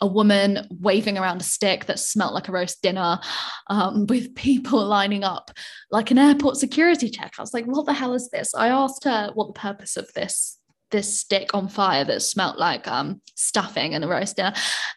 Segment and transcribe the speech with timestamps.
[0.00, 3.18] a woman waving around a stick that smelt like a roast dinner
[3.68, 5.50] um, with people lining up
[5.90, 7.34] like an airport security check.
[7.38, 8.54] I was like, what the hell is this?
[8.54, 10.56] I asked her what the purpose of this
[10.90, 14.52] this stick on fire that smelt like um, stuffing and a roast dinner.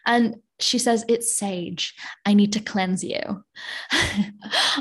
[0.06, 1.94] And she says, It's sage.
[2.24, 3.20] I need to cleanse you.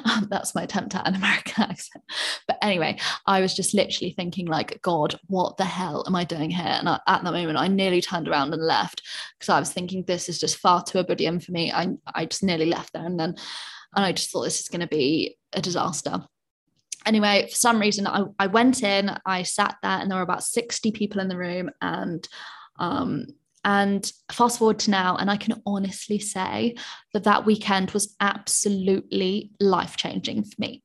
[0.05, 2.03] um, that's my attempt at an American accent.
[2.47, 6.49] But anyway, I was just literally thinking, like, God, what the hell am I doing
[6.49, 6.65] here?
[6.65, 9.01] And I, at that moment, I nearly turned around and left
[9.39, 11.71] because I was thinking, This is just far too Ubudian for me.
[11.71, 13.05] I, I just nearly left there.
[13.05, 13.35] And then,
[13.95, 16.23] and I just thought this is going to be a disaster
[17.05, 20.43] anyway, for some reason, I, I went in, I sat there, and there were about
[20.43, 21.69] 60 people in the room.
[21.81, 22.27] And
[22.79, 23.27] um,
[23.63, 26.75] and fast forward to now, and I can honestly say
[27.13, 30.83] that that weekend was absolutely life changing for me.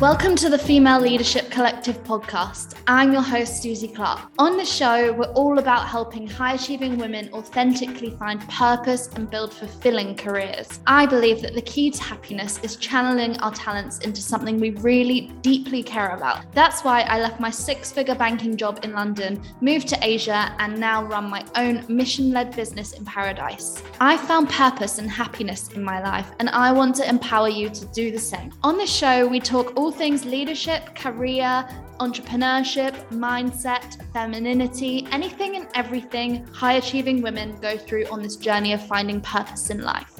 [0.00, 2.76] Welcome to the Female Leadership Collective podcast.
[2.86, 4.30] I'm your host, Suzie Clark.
[4.38, 9.52] On the show, we're all about helping high achieving women authentically find purpose and build
[9.52, 10.78] fulfilling careers.
[10.86, 15.32] I believe that the key to happiness is channeling our talents into something we really
[15.42, 16.44] deeply care about.
[16.54, 20.78] That's why I left my six figure banking job in London, moved to Asia, and
[20.78, 23.82] now run my own mission led business in paradise.
[24.00, 27.84] I found purpose and happiness in my life, and I want to empower you to
[27.86, 28.52] do the same.
[28.62, 31.66] On this show, we talk all all things leadership, career,
[31.98, 38.86] entrepreneurship, mindset, femininity, anything and everything high achieving women go through on this journey of
[38.86, 40.12] finding purpose in life.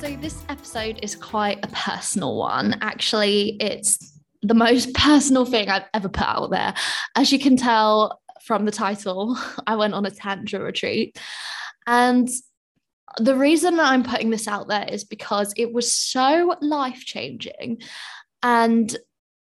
[0.00, 2.76] So, this episode is quite a personal one.
[2.80, 6.74] Actually, it's the most personal thing I've ever put out there.
[7.14, 11.20] As you can tell from the title, I went on a tantra retreat.
[11.86, 12.28] And
[13.18, 17.82] the reason that I'm putting this out there is because it was so life changing.
[18.42, 18.94] And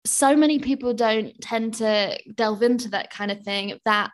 [0.05, 4.11] so many people don't tend to delve into that kind of thing that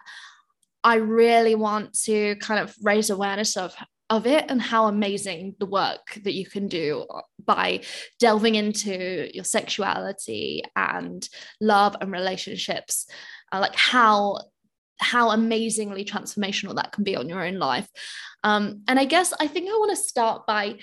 [0.84, 3.76] I really want to kind of raise awareness of
[4.10, 7.06] of it and how amazing the work that you can do
[7.46, 7.80] by
[8.20, 11.30] delving into your sexuality and
[11.62, 13.08] love and relationships
[13.54, 14.38] uh, like how
[15.02, 17.88] how amazingly transformational that can be on your own life.
[18.44, 20.78] Um, and I guess I think I want to start by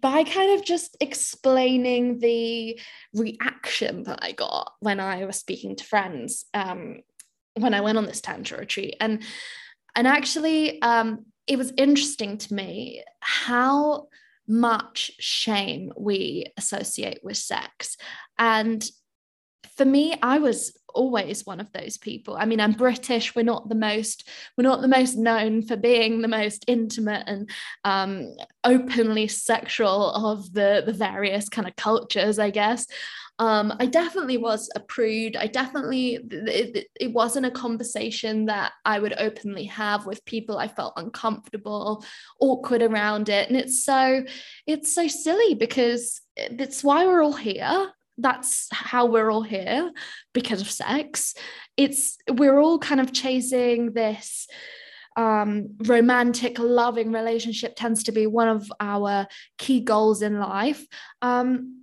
[0.00, 2.80] by kind of just explaining the
[3.12, 7.00] reaction that I got when I was speaking to friends um,
[7.54, 8.96] when I went on this tantra retreat.
[9.00, 9.22] And
[9.94, 14.08] and actually um, it was interesting to me how
[14.48, 17.96] much shame we associate with sex.
[18.38, 18.84] And
[19.76, 22.36] for me, I was always one of those people.
[22.36, 23.34] I mean, I'm British.
[23.34, 27.50] We're not the most we're not the most known for being the most intimate and
[27.84, 28.34] um,
[28.64, 32.86] openly sexual of the the various kind of cultures, I guess.
[33.38, 35.36] Um, I definitely was a prude.
[35.36, 40.58] I definitely it, it wasn't a conversation that I would openly have with people.
[40.58, 42.04] I felt uncomfortable,
[42.40, 44.24] awkward around it, and it's so
[44.66, 46.20] it's so silly because
[46.52, 49.92] that's why we're all here that's how we're all here
[50.32, 51.34] because of sex.
[51.76, 54.46] It's we're all kind of chasing this
[55.16, 59.26] um, romantic loving relationship tends to be one of our
[59.58, 60.86] key goals in life.
[61.20, 61.82] Um,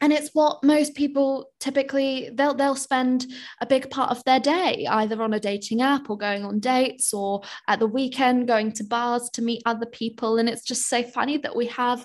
[0.00, 3.26] and it's what most people typically they'll they'll spend
[3.62, 7.14] a big part of their day either on a dating app or going on dates
[7.14, 10.36] or at the weekend going to bars to meet other people.
[10.36, 12.04] And it's just so funny that we have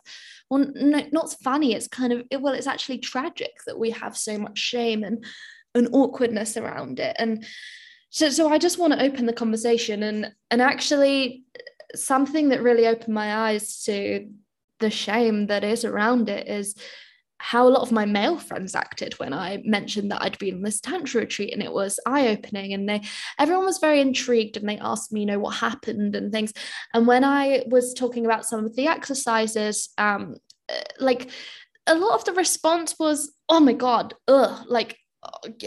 [0.51, 4.37] well no, not funny it's kind of well it's actually tragic that we have so
[4.37, 5.25] much shame and
[5.75, 7.15] and awkwardness around it.
[7.19, 7.45] And
[8.09, 11.43] so so I just want to open the conversation and and actually
[11.95, 14.29] something that really opened my eyes to
[14.79, 16.75] the shame that is around it is
[17.37, 20.61] how a lot of my male friends acted when I mentioned that I'd been on
[20.61, 23.01] this tantra retreat and it was eye-opening and they
[23.39, 26.53] everyone was very intrigued and they asked me you know what happened and things.
[26.93, 30.35] And when I was talking about some of the exercises um
[30.99, 31.29] like
[31.87, 34.97] a lot of the response was oh my god ugh like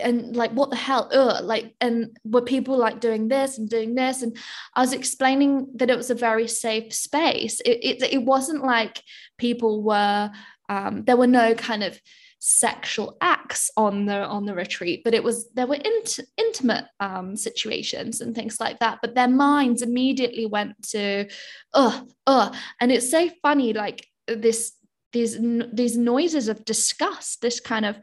[0.02, 3.94] and like what the hell ugh, like and were people like doing this and doing
[3.94, 4.22] this?
[4.22, 4.36] And
[4.74, 7.60] i was explaining that it was a very safe space.
[7.60, 9.02] It, it, it wasn't like
[9.38, 10.30] people were
[10.68, 12.00] um, there were no kind of
[12.40, 17.36] sexual acts on the on the retreat but it was there were int- intimate um,
[17.36, 21.26] situations and things like that but their minds immediately went to
[21.72, 24.72] oh oh and it's so funny like this
[25.14, 25.38] these
[25.72, 27.98] these noises of disgust this kind of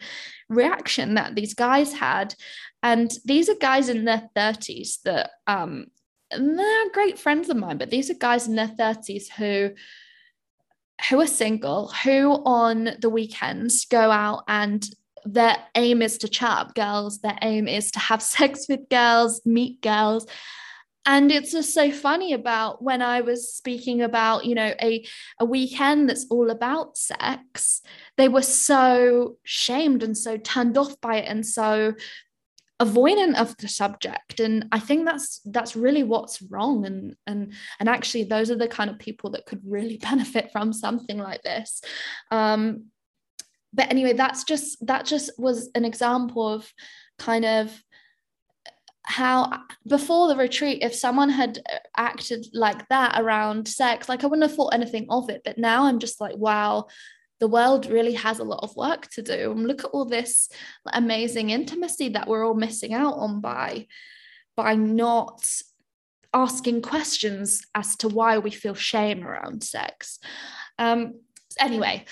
[0.50, 2.34] reaction that these guys had
[2.82, 5.86] and these are guys in their 30s that um
[6.38, 9.72] they're great friends of mine, but these are guys in their 30s who
[11.10, 14.88] who are single, who on the weekends go out and
[15.26, 19.42] their aim is to chat up girls, their aim is to have sex with girls,
[19.46, 20.28] meet girls.
[21.06, 25.06] And it's just so funny about when I was speaking about, you know, a,
[25.40, 27.82] a weekend that's all about sex,
[28.18, 31.96] they were so shamed and so turned off by it and so
[32.80, 34.40] avoidant of the subject.
[34.40, 36.86] And i think that's that's really what's wrong.
[36.86, 40.74] And and and actually those are the kind of people that could really benefit from
[40.74, 41.82] something like this.
[42.32, 42.86] Um
[43.74, 46.72] but anyway that's just that just was an example of
[47.18, 47.84] kind of
[49.12, 49.52] how
[49.86, 51.60] before the retreat if someone had
[51.98, 55.42] acted like that around sex like i wouldn't have thought anything of it.
[55.44, 56.88] But now i'm just like wow
[57.42, 59.52] the world really has a lot of work to do.
[59.52, 60.48] And look at all this
[60.94, 63.88] amazing intimacy that we're all missing out on by
[64.56, 65.44] by not
[66.34, 70.20] asking questions as to why we feel shame around sex.
[70.78, 71.16] Um
[71.60, 72.06] anyway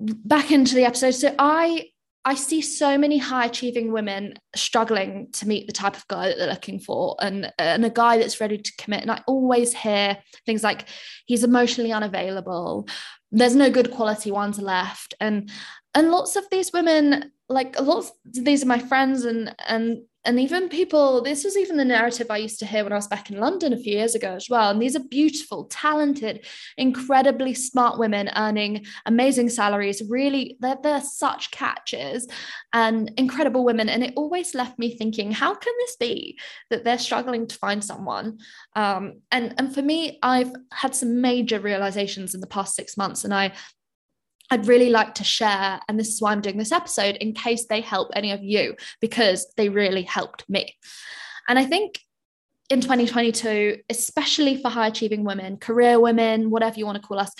[0.00, 1.12] back into the episode.
[1.12, 1.91] So i
[2.24, 6.38] I see so many high achieving women struggling to meet the type of guy that
[6.38, 9.02] they're looking for and, and a guy that's ready to commit.
[9.02, 10.86] And I always hear things like
[11.26, 12.86] he's emotionally unavailable,
[13.32, 15.14] there's no good quality ones left.
[15.20, 15.50] And
[15.94, 20.38] and lots of these women, like lots of these are my friends and and and
[20.38, 23.30] even people this was even the narrative i used to hear when i was back
[23.30, 24.70] in london a few years ago as well.
[24.70, 26.46] And these are beautiful talented
[26.76, 30.02] incredibly smart women earning amazing salaries.
[30.08, 32.28] Really they're, they're such catches
[32.72, 33.88] and incredible women.
[33.88, 36.38] And it always left me thinking how can this be
[36.70, 38.38] that they're struggling to find someone?
[38.76, 43.24] Um, and and for me i've had some major realizations in the past six months.
[43.24, 43.52] And i
[44.52, 47.64] I'd really like to share, and this is why I'm doing this episode, in case
[47.64, 50.76] they help any of you, because they really helped me.
[51.48, 52.00] And I think
[52.68, 57.32] in 2022, especially for high achieving women, career women, whatever you want to call us,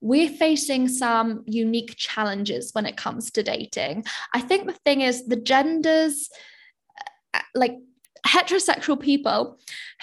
[0.00, 4.04] we're facing some unique challenges when it comes to dating.
[4.34, 6.28] I think the thing is, the genders,
[7.32, 7.76] uh, like
[8.26, 9.60] heterosexual people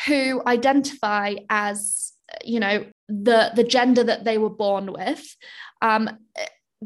[0.08, 2.14] who identify as
[2.44, 5.36] you know the the gender that they were born with
[5.84, 6.10] um,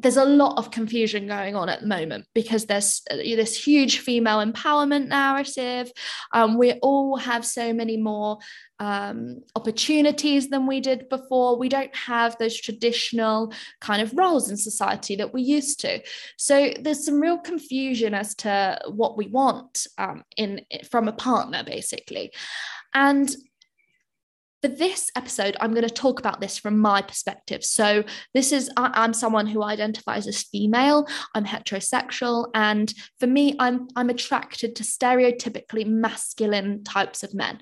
[0.01, 3.99] there's a lot of confusion going on at the moment because there's uh, this huge
[3.99, 5.91] female empowerment narrative.
[6.33, 8.37] Um, we all have so many more
[8.79, 11.57] um, opportunities than we did before.
[11.57, 16.01] We don't have those traditional kind of roles in society that we used to.
[16.37, 21.63] So there's some real confusion as to what we want um, in from a partner,
[21.63, 22.31] basically.
[22.93, 23.35] And
[24.67, 27.63] for this episode, I'm going to talk about this from my perspective.
[27.63, 28.03] So,
[28.33, 31.07] this is I, am someone who identifies as female.
[31.33, 37.59] I'm heterosexual, and for me, I'm I'm attracted to stereotypically masculine types of men.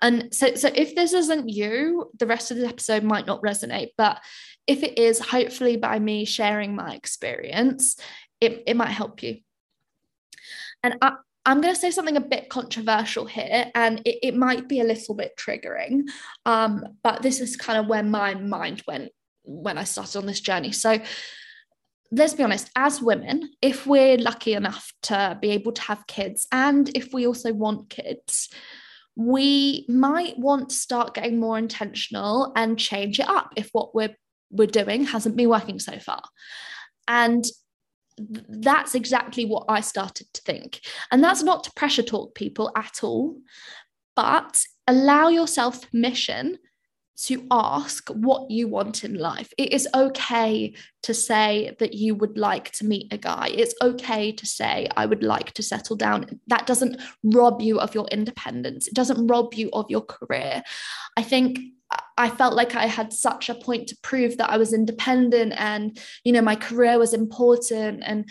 [0.00, 3.90] And so, so if this isn't you, the rest of the episode might not resonate.
[3.96, 4.20] But
[4.66, 7.96] if it is, hopefully, by me sharing my experience,
[8.40, 9.38] it, it might help you.
[10.82, 11.14] And I,
[11.46, 14.84] I'm going to say something a bit controversial here, and it, it might be a
[14.84, 16.08] little bit triggering,
[16.46, 19.12] um, but this is kind of where my mind went
[19.42, 20.72] when I started on this journey.
[20.72, 20.98] So,
[22.10, 26.46] let's be honest, as women, if we're lucky enough to be able to have kids,
[26.50, 28.48] and if we also want kids,
[29.16, 34.16] we might want to start getting more intentional and change it up if what we're
[34.50, 36.22] we're doing hasn't been working so far.
[37.08, 37.44] And
[38.16, 40.80] that's exactly what I started to think.
[41.10, 43.36] And that's not to pressure talk people at all,
[44.14, 46.58] but allow yourself permission
[47.16, 49.52] to ask what you want in life.
[49.56, 53.50] It is okay to say that you would like to meet a guy.
[53.52, 56.40] It's okay to say, I would like to settle down.
[56.48, 60.62] That doesn't rob you of your independence, it doesn't rob you of your career.
[61.16, 61.60] I think
[62.16, 65.98] I felt like I had such a point to prove that I was independent and
[66.24, 68.30] you know my career was important and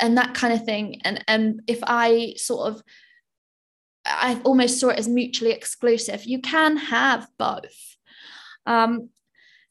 [0.00, 1.00] and that kind of thing.
[1.04, 2.82] And and if I sort of
[4.06, 6.24] I almost saw it as mutually exclusive.
[6.24, 7.96] You can have both.
[8.64, 9.10] Um,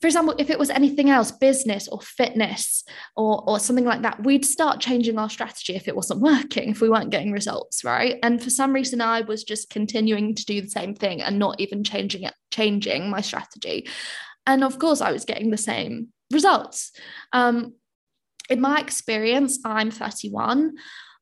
[0.05, 2.83] for example, if it was anything else, business or fitness
[3.15, 6.79] or, or something like that, we'd start changing our strategy if it wasn't working, if
[6.79, 8.19] we weren't getting results, right?
[8.21, 11.59] And for some reason, I was just continuing to do the same thing and not
[11.59, 13.87] even changing it, changing my strategy.
[14.45, 16.91] And of course, I was getting the same results.
[17.33, 17.73] Um,
[18.47, 20.75] in my experience, I'm 31.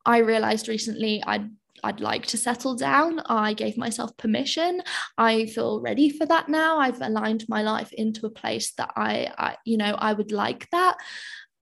[0.05, 1.49] I realized recently I'd
[1.83, 3.19] I'd like to settle down.
[3.27, 4.81] I gave myself permission.
[5.17, 6.79] I feel ready for that now.
[6.79, 10.69] I've aligned my life into a place that I, I you know, I would like
[10.71, 10.97] that.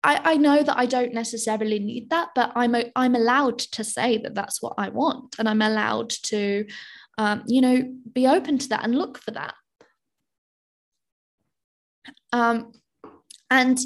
[0.02, 4.18] I, I know that I don't necessarily need that, but I'm I'm allowed to say
[4.18, 6.66] that that's what I want, and I'm allowed to
[7.18, 7.82] um, you know,
[8.12, 9.54] be open to that and look for that.
[12.32, 12.73] Um,
[13.50, 13.78] and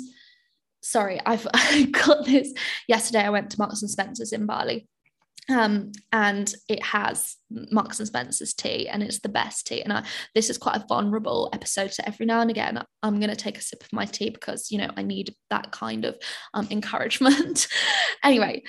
[0.83, 2.53] sorry, I've I got this
[2.87, 3.25] yesterday.
[3.25, 4.89] I went to Marks and Spencer's in Bali
[5.49, 9.83] um, and it has Marks and Spencer's tea, and it's the best tea.
[9.83, 13.31] And I, this is quite a vulnerable episode, so every now and again, I'm going
[13.31, 16.19] to take a sip of my tea because you know I need that kind of
[16.53, 17.67] um, encouragement.
[18.23, 18.63] anyway,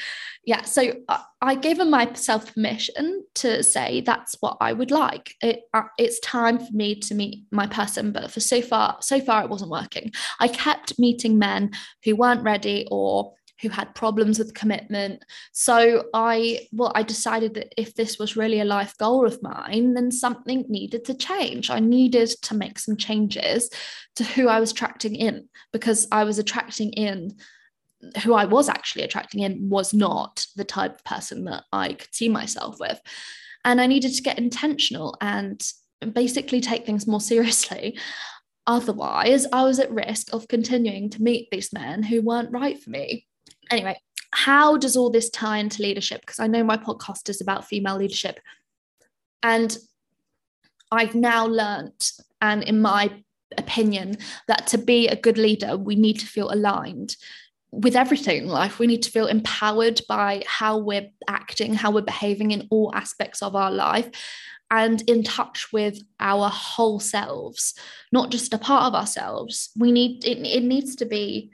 [0.46, 0.64] yeah.
[0.64, 5.36] So I, I gave myself permission to say that's what I would like.
[5.42, 9.20] It, uh, it's time for me to meet my person, but for so far, so
[9.20, 10.12] far it wasn't working.
[10.40, 11.72] I kept meeting men
[12.06, 15.24] who weren't ready or who had problems with commitment.
[15.52, 19.94] So I, well, I decided that if this was really a life goal of mine,
[19.94, 21.70] then something needed to change.
[21.70, 23.70] I needed to make some changes
[24.16, 27.36] to who I was attracting in because I was attracting in
[28.24, 32.14] who I was actually attracting in was not the type of person that I could
[32.14, 33.00] see myself with.
[33.66, 35.62] And I needed to get intentional and
[36.14, 38.00] basically take things more seriously.
[38.66, 42.90] Otherwise, I was at risk of continuing to meet these men who weren't right for
[42.90, 43.26] me
[43.70, 43.98] anyway,
[44.32, 46.22] how does all this tie into leadership?
[46.22, 48.40] Because I know my podcast is about female leadership.
[49.42, 49.78] And
[50.92, 52.12] I've now learnt,
[52.42, 53.12] and in my
[53.58, 57.16] opinion, that to be a good leader, we need to feel aligned
[57.72, 58.80] with everything in life.
[58.80, 63.42] We need to feel empowered by how we're acting, how we're behaving in all aspects
[63.42, 64.10] of our life,
[64.72, 67.74] and in touch with our whole selves,
[68.12, 69.70] not just a part of ourselves.
[69.78, 71.52] We need it, it needs to be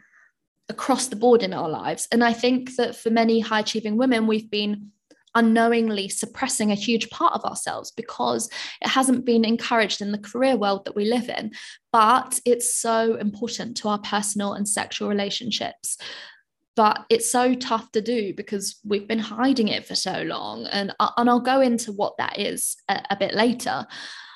[0.70, 2.08] across the board in our lives.
[2.12, 4.92] And I think that for many high achieving women, we've been
[5.36, 8.50] unknowingly suppressing a huge part of ourselves because
[8.82, 11.52] it hasn't been encouraged in the career world that we live in.
[11.92, 15.98] But it's so important to our personal and sexual relationships.
[16.76, 20.66] But it's so tough to do because we've been hiding it for so long.
[20.72, 23.86] And, uh, and I'll go into what that is a, a bit later.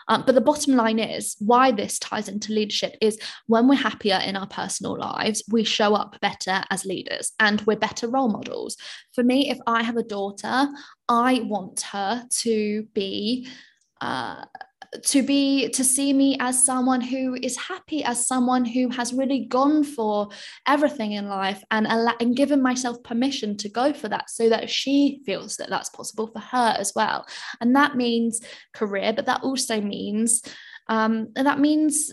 [0.09, 4.19] Um, but the bottom line is why this ties into leadership is when we're happier
[4.25, 8.75] in our personal lives, we show up better as leaders and we're better role models.
[9.13, 10.67] For me, if I have a daughter,
[11.07, 13.47] I want her to be.
[14.01, 14.45] Uh,
[15.03, 19.45] to be to see me as someone who is happy as someone who has really
[19.45, 20.29] gone for
[20.67, 25.21] everything in life and and given myself permission to go for that so that she
[25.25, 27.25] feels that that's possible for her as well.
[27.61, 28.41] And that means
[28.73, 30.41] career but that also means
[30.87, 32.11] um, and that means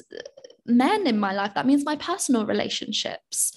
[0.66, 1.54] men in my life.
[1.54, 3.54] That means my personal relationships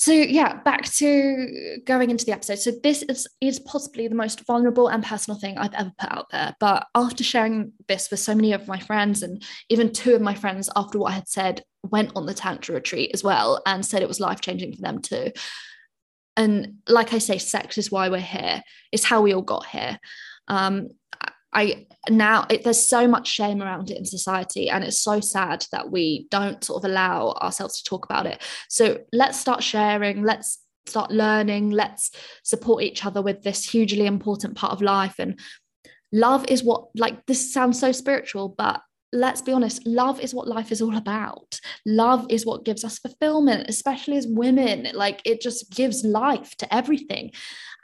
[0.00, 2.58] so yeah back to going into the episode.
[2.58, 6.30] So this is is possibly the most vulnerable and personal thing i've ever put out
[6.32, 6.56] there.
[6.58, 10.32] But after sharing this with so many of my friends and even two of my
[10.32, 14.00] friends after what i had said went on the tantra retreat as well and said
[14.00, 15.32] it was life changing for them too.
[16.34, 18.62] And like i say sex is why we're here.
[18.92, 19.98] It's how we all got here.
[20.48, 20.88] Um,
[21.52, 25.66] I now it, there's so much shame around it in society, and it's so sad
[25.72, 28.42] that we don't sort of allow ourselves to talk about it.
[28.68, 30.22] So let's start sharing.
[30.22, 31.70] Let's start learning.
[31.70, 32.10] Let's
[32.44, 35.16] support each other with this hugely important part of life.
[35.18, 35.38] And
[36.12, 38.80] love is what like this sounds so spiritual, but
[39.12, 41.60] let's be honest, love is what life is all about.
[41.86, 44.88] Love is what gives us fulfillment, especially as women.
[44.94, 47.32] Like it just gives life to everything.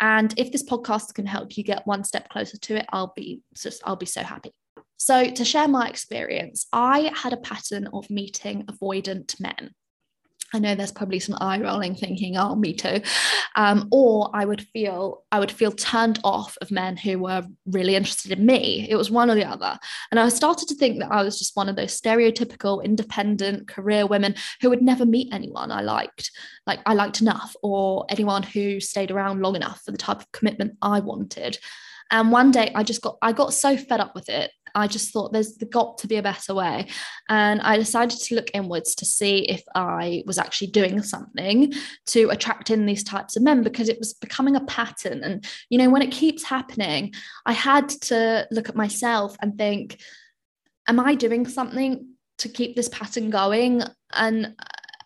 [0.00, 3.40] And if this podcast can help you get one step closer to it, I'll be
[3.54, 4.52] just I'll be so happy.
[4.98, 9.70] So to share my experience, I had a pattern of meeting avoidant men.
[10.56, 13.02] I know there's probably some eye rolling thinking, oh, me too.
[13.56, 17.94] Um, or I would feel I would feel turned off of men who were really
[17.94, 18.86] interested in me.
[18.88, 19.78] It was one or the other.
[20.10, 24.06] And I started to think that I was just one of those stereotypical independent career
[24.06, 26.30] women who would never meet anyone I liked,
[26.66, 30.32] like I liked enough, or anyone who stayed around long enough for the type of
[30.32, 31.58] commitment I wanted.
[32.10, 35.12] And one day I just got I got so fed up with it I just
[35.12, 36.88] thought there's got to be a better way.
[37.28, 41.72] And I decided to look inwards to see if I was actually doing something
[42.06, 45.22] to attract in these types of men because it was becoming a pattern.
[45.22, 47.14] And, you know, when it keeps happening,
[47.46, 49.98] I had to look at myself and think,
[50.88, 52.08] am I doing something
[52.38, 53.82] to keep this pattern going?
[54.12, 54.54] And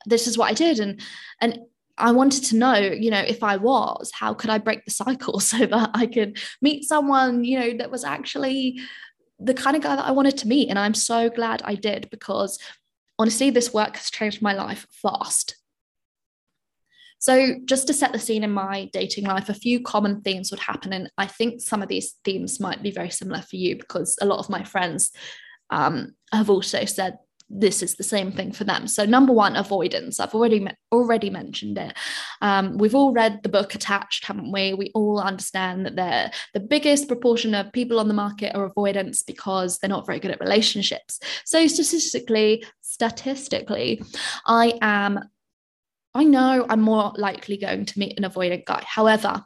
[0.07, 0.81] this is what I did.
[0.81, 1.01] And,
[1.41, 1.59] and
[2.01, 5.39] I wanted to know, you know, if I was, how could I break the cycle
[5.41, 8.81] so that I could meet someone, you know, that was actually
[9.41, 10.69] the kind of guy that I wanted to meet.
[10.69, 12.59] And I'm so glad I did because
[13.19, 15.57] honestly, this work has changed my life fast.
[17.19, 20.61] So, just to set the scene in my dating life, a few common themes would
[20.61, 20.95] happen.
[20.95, 24.27] And I think some of these themes might be very similar for you because a
[24.27, 25.11] lot of my friends
[25.69, 27.19] um, have also said
[27.51, 28.87] this is the same thing for them.
[28.87, 30.21] So number one, avoidance.
[30.21, 31.97] I've already already mentioned it.
[32.41, 34.75] Um, we've all read the book Attached, haven't we?
[34.75, 39.23] We all understand that they're the biggest proportion of people on the market are avoidance
[39.23, 41.19] because they're not very good at relationships.
[41.45, 44.03] So statistically, statistically,
[44.47, 45.21] I am.
[46.13, 48.83] I know I'm more likely going to meet an avoidant guy.
[48.85, 49.45] However,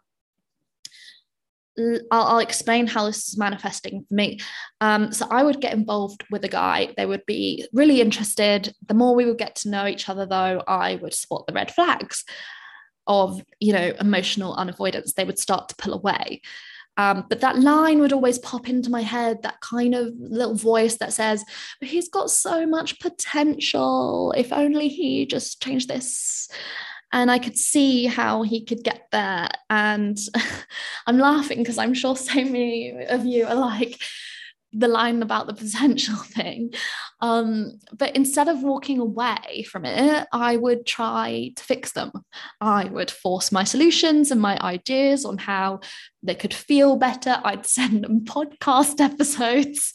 [1.79, 4.39] I'll, I'll, explain how this is manifesting for me.
[4.81, 6.95] Um, so I would get involved with a guy.
[6.97, 8.73] They would be really interested.
[8.87, 11.73] The more we would get to know each other, though, I would spot the red
[11.73, 12.25] flags
[13.07, 15.13] of, you know, emotional unavoidance.
[15.13, 16.43] They would start to pull away.
[16.97, 20.97] Um, but that line would always pop into my head, that kind of little voice
[20.99, 21.45] that says,
[21.81, 24.33] but he's got so much potential.
[24.37, 26.49] If only he just changed this
[27.15, 29.49] and I could see how he could get there.
[29.71, 30.19] And
[31.07, 33.99] I'm laughing because I'm sure so many of you are like,
[34.77, 36.75] the line about the potential thing.
[37.21, 42.11] Um, but instead of walking away from it, I would try to fix them.
[42.61, 45.81] I would force my solutions and my ideas on how
[46.25, 47.41] they could feel better.
[47.45, 49.93] I'd send them podcast episodes.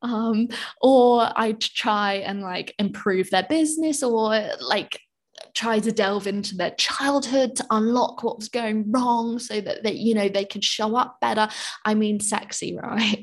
[0.00, 0.48] Um,
[0.80, 5.00] or I'd try and like improve their business or like
[5.54, 9.92] try to delve into their childhood to unlock what was going wrong so that they,
[9.92, 11.48] you know they could show up better.
[11.84, 13.22] I mean sexy right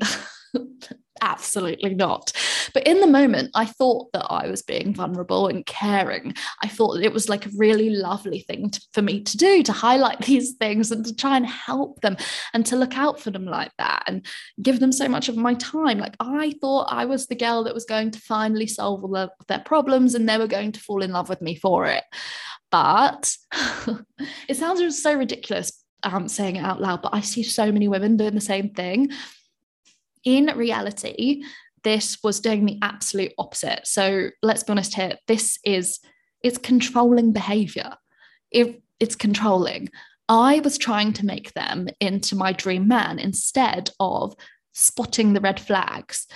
[1.20, 2.32] absolutely not.
[2.72, 6.34] But in the moment i thought that i was being vulnerable and caring.
[6.62, 9.62] I thought that it was like a really lovely thing to, for me to do
[9.62, 12.16] to highlight these things and to try and help them
[12.54, 14.26] and to look out for them like that and
[14.62, 15.98] give them so much of my time.
[15.98, 19.30] Like i thought i was the girl that was going to finally solve all of
[19.48, 22.04] their problems and they were going to fall in love with me for it.
[22.70, 23.34] But
[24.48, 28.16] it sounds so ridiculous um, saying it out loud, but I see so many women
[28.16, 29.10] doing the same thing
[30.24, 31.44] in reality,
[31.82, 33.86] this was doing the absolute opposite.
[33.86, 35.16] So let's be honest here.
[35.26, 36.00] This is
[36.42, 37.94] it's controlling behavior.
[38.50, 39.88] If it's controlling.
[40.28, 44.34] I was trying to make them into my dream man instead of
[44.72, 46.28] spotting the red flags,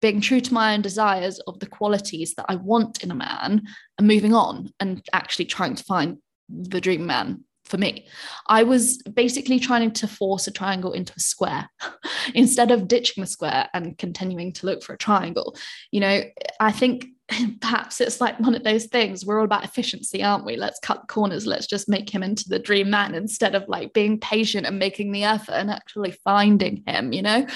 [0.00, 3.62] being true to my own desires of the qualities that I want in a man
[3.98, 8.06] and moving on and actually trying to find the dream man for me.
[8.48, 11.70] I was basically trying to force a triangle into a square
[12.34, 15.56] instead of ditching the square and continuing to look for a triangle.
[15.90, 16.22] You know,
[16.58, 17.06] I think
[17.60, 21.06] perhaps it's like one of those things we're all about efficiency aren't we let's cut
[21.06, 24.80] corners let's just make him into the dream man instead of like being patient and
[24.80, 27.46] making the effort and actually finding him you know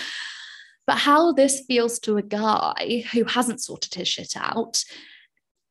[0.86, 4.84] but how this feels to a guy who hasn't sorted his shit out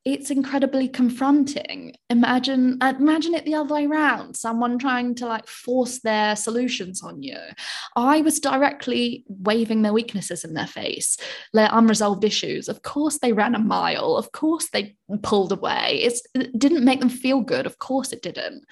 [0.05, 1.93] it's incredibly confronting.
[2.09, 7.23] Imagine imagine it the other way around someone trying to like force their solutions on
[7.23, 7.37] you.
[7.95, 11.17] I was directly waving their weaknesses in their face
[11.53, 12.67] their unresolved issues.
[12.67, 14.17] Of course they ran a mile.
[14.17, 15.99] Of course they pulled away.
[16.03, 17.65] It's, it didn't make them feel good.
[17.65, 18.65] Of course it didn't.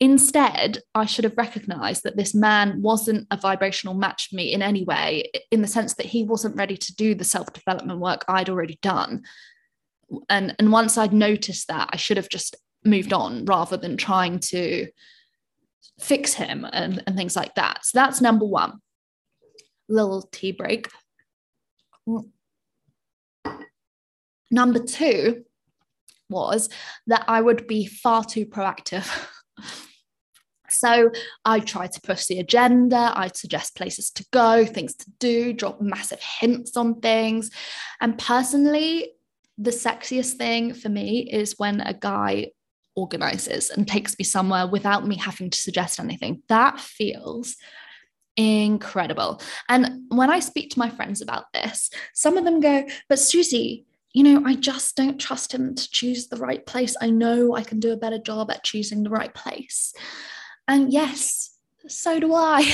[0.00, 4.62] Instead, I should have recognized that this man wasn't a vibrational match for me in
[4.62, 8.24] any way, in the sense that he wasn't ready to do the self development work
[8.28, 9.24] I'd already done
[10.28, 14.38] and and once i'd noticed that i should have just moved on rather than trying
[14.38, 14.88] to
[16.00, 17.84] fix him and, and things like that.
[17.84, 18.80] So that's number one.
[19.88, 20.88] Little tea break.
[24.50, 25.44] Number two
[26.30, 26.68] was
[27.06, 29.08] that i would be far too proactive.
[30.70, 31.10] So
[31.46, 35.80] I try to push the agenda, I'd suggest places to go, things to do, drop
[35.80, 37.50] massive hints on things.
[38.00, 39.12] And personally,
[39.58, 42.50] the sexiest thing for me is when a guy
[42.94, 46.42] organizes and takes me somewhere without me having to suggest anything.
[46.48, 47.56] That feels
[48.36, 49.40] incredible.
[49.68, 53.84] And when I speak to my friends about this, some of them go, But Suzie,
[54.14, 56.96] you know, I just don't trust him to choose the right place.
[57.00, 59.92] I know I can do a better job at choosing the right place.
[60.66, 61.50] And yes,
[61.88, 62.64] so do I.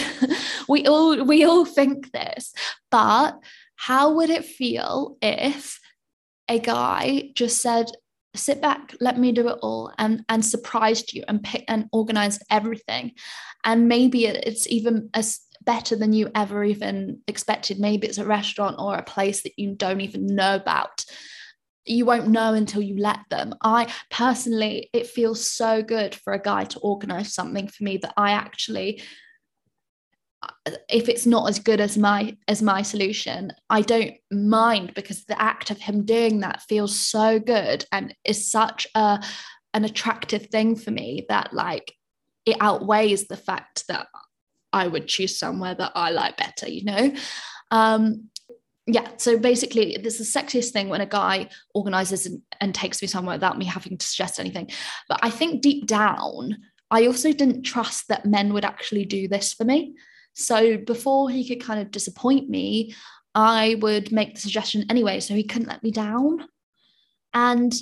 [0.69, 2.53] we all we all think this.
[2.91, 3.39] But
[3.77, 5.81] how would it feel if
[6.49, 7.87] a guy just said,
[8.37, 12.43] sit back, let me do it all, and and surprised you and pick and organized
[12.51, 13.13] everything.
[13.65, 17.79] And maybe it's even as better than you ever even expected.
[17.79, 21.05] Maybe it's a restaurant or a place that you don't even know about.
[21.87, 23.55] You won't know until you let them.
[23.63, 28.15] I personally, it feels so good for a guy to organize something for me that
[28.17, 29.03] I actually
[30.89, 35.41] if it's not as good as my as my solution i don't mind because the
[35.41, 39.23] act of him doing that feels so good and is such a
[39.75, 41.93] an attractive thing for me that like
[42.47, 44.07] it outweighs the fact that
[44.73, 47.15] i would choose somewhere that i like better you know
[47.71, 48.29] um
[48.87, 53.01] yeah, so basically, this is the sexiest thing when a guy organizes and, and takes
[53.01, 54.71] me somewhere without me having to suggest anything.
[55.09, 56.59] But I think deep down,
[56.91, 59.95] I also didn't trust that men would actually do this for me.
[60.35, 62.95] So before he could kind of disappoint me,
[63.35, 66.47] I would make the suggestion anyway, so he couldn't let me down.
[67.33, 67.75] And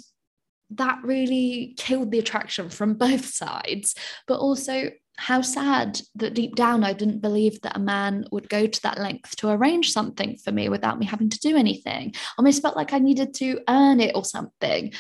[0.71, 3.95] that really killed the attraction from both sides.
[4.27, 8.67] But also, how sad that deep down I didn't believe that a man would go
[8.67, 12.15] to that length to arrange something for me without me having to do anything.
[12.39, 14.93] Almost felt like I needed to earn it or something.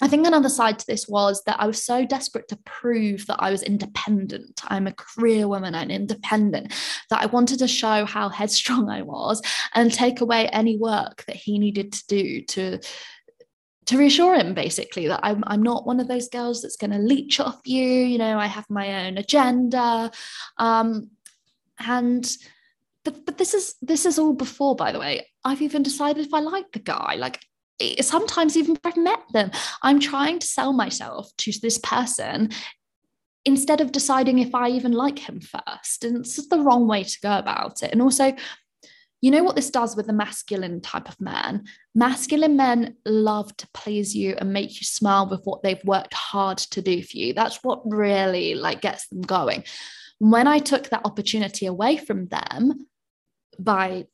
[0.00, 3.36] I think another side to this was that I was so desperate to prove that
[3.38, 4.60] I was independent.
[4.64, 6.72] I'm a career woman and independent,
[7.10, 9.42] that I wanted to show how headstrong I was
[9.74, 12.78] and take away any work that he needed to do to
[13.86, 16.98] to reassure him basically that I'm, I'm not one of those girls that's going to
[16.98, 20.12] leech off you you know i have my own agenda
[20.58, 21.10] um,
[21.84, 22.30] and
[23.04, 26.32] but but this is this is all before by the way i've even decided if
[26.32, 27.40] i like the guy like
[28.00, 29.50] sometimes even if i've met them
[29.82, 32.50] i'm trying to sell myself to this person
[33.44, 37.18] instead of deciding if i even like him first and it's the wrong way to
[37.22, 38.34] go about it and also
[39.20, 41.64] you know what this does with the masculine type of man?
[41.94, 46.58] Masculine men love to please you and make you smile with what they've worked hard
[46.58, 47.34] to do for you.
[47.34, 49.64] That's what really like gets them going.
[50.18, 52.86] When I took that opportunity away from them
[53.58, 54.06] by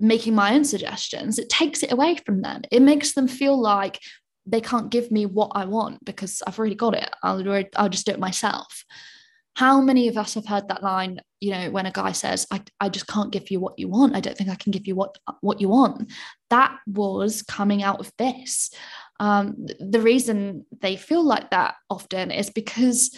[0.00, 2.62] making my own suggestions, it takes it away from them.
[2.70, 4.00] It makes them feel like
[4.46, 7.08] they can't give me what I want because I've already got it.
[7.22, 8.84] I'll, I'll just do it myself.
[9.54, 12.62] How many of us have heard that line you know when a guy says I,
[12.80, 14.16] I just can't give you what you want.
[14.16, 16.10] I don't think i can give you what what you want.
[16.48, 18.70] That was coming out of this.
[19.20, 23.14] Um, the reason they feel like that often is because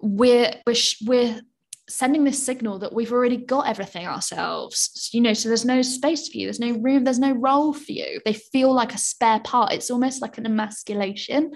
[0.00, 1.40] we're we're we're
[1.88, 6.28] sending this signal that we've already got everything ourselves you know so there's no space
[6.28, 9.40] for you there's no room there's no role for you they feel like a spare
[9.40, 11.52] part it's almost like an emasculation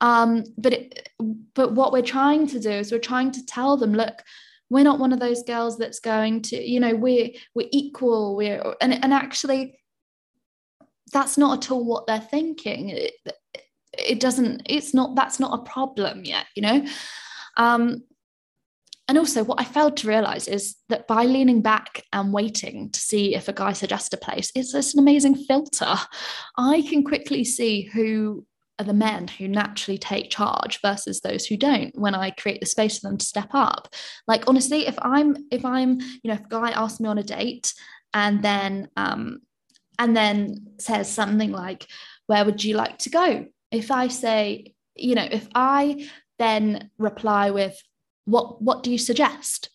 [0.00, 1.08] um, but it,
[1.54, 4.22] but what we're trying to do is we're trying to tell them, look,
[4.70, 8.36] we're not one of those girls that's going to, you know, we're we're equal.
[8.36, 9.78] We're and and actually,
[11.12, 12.90] that's not at all what they're thinking.
[12.90, 13.12] It,
[13.92, 14.62] it doesn't.
[14.66, 15.16] It's not.
[15.16, 16.46] That's not a problem yet.
[16.54, 16.86] You know.
[17.56, 18.04] Um,
[19.08, 23.00] and also, what I failed to realize is that by leaning back and waiting to
[23.00, 25.94] see if a guy suggests a place, it's just an amazing filter.
[26.58, 28.46] I can quickly see who
[28.78, 32.66] are the men who naturally take charge versus those who don't when i create the
[32.66, 33.92] space for them to step up
[34.28, 37.22] like honestly if i'm if i'm you know if a guy asks me on a
[37.24, 37.74] date
[38.14, 39.40] and then um
[39.98, 41.88] and then says something like
[42.26, 47.50] where would you like to go if i say you know if i then reply
[47.50, 47.76] with
[48.28, 49.70] what what do you suggest?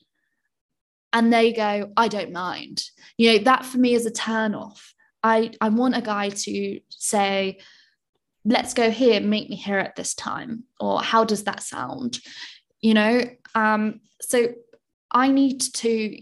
[1.12, 2.84] And they go i don't mind.
[3.18, 4.94] You know that for me is a turn off.
[5.24, 7.60] I i want a guy to say
[8.46, 12.20] let's go here meet me here at this time or how does that sound?
[12.82, 13.24] You know
[13.56, 14.48] um so
[15.12, 16.18] i need to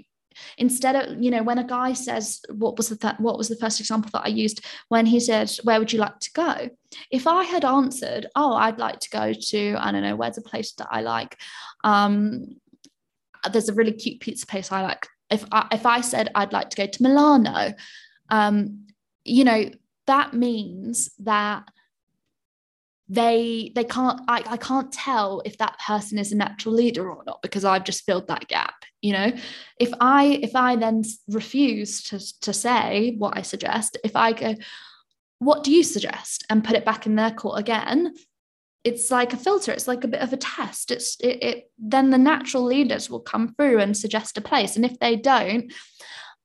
[0.57, 3.55] instead of you know when a guy says what was the th- what was the
[3.55, 4.65] first example that i used?
[4.89, 6.69] when he said where would you like to go?
[7.09, 10.41] If i had answered oh i'd like to go to i don't know where's a
[10.41, 11.37] place that i like
[11.83, 12.55] um
[13.51, 15.07] there's a really cute pizza place i like.
[15.29, 17.73] If i if i said i'd like to go to milano
[18.29, 18.87] um
[19.23, 19.69] you know
[20.07, 21.63] that means that
[23.07, 27.23] they they can't I, I can't tell if that person is a natural leader or
[27.25, 29.31] not because I've just filled that gap you know?
[29.79, 34.55] If I if I then refuse to to say what I suggest if I go
[35.39, 36.45] what do you suggest?
[36.49, 38.13] and put it back in their court again
[38.83, 42.09] it's like a filter it's like a bit of a test it's it, it then
[42.09, 45.71] the natural leaders will come through and suggest a place and if they don't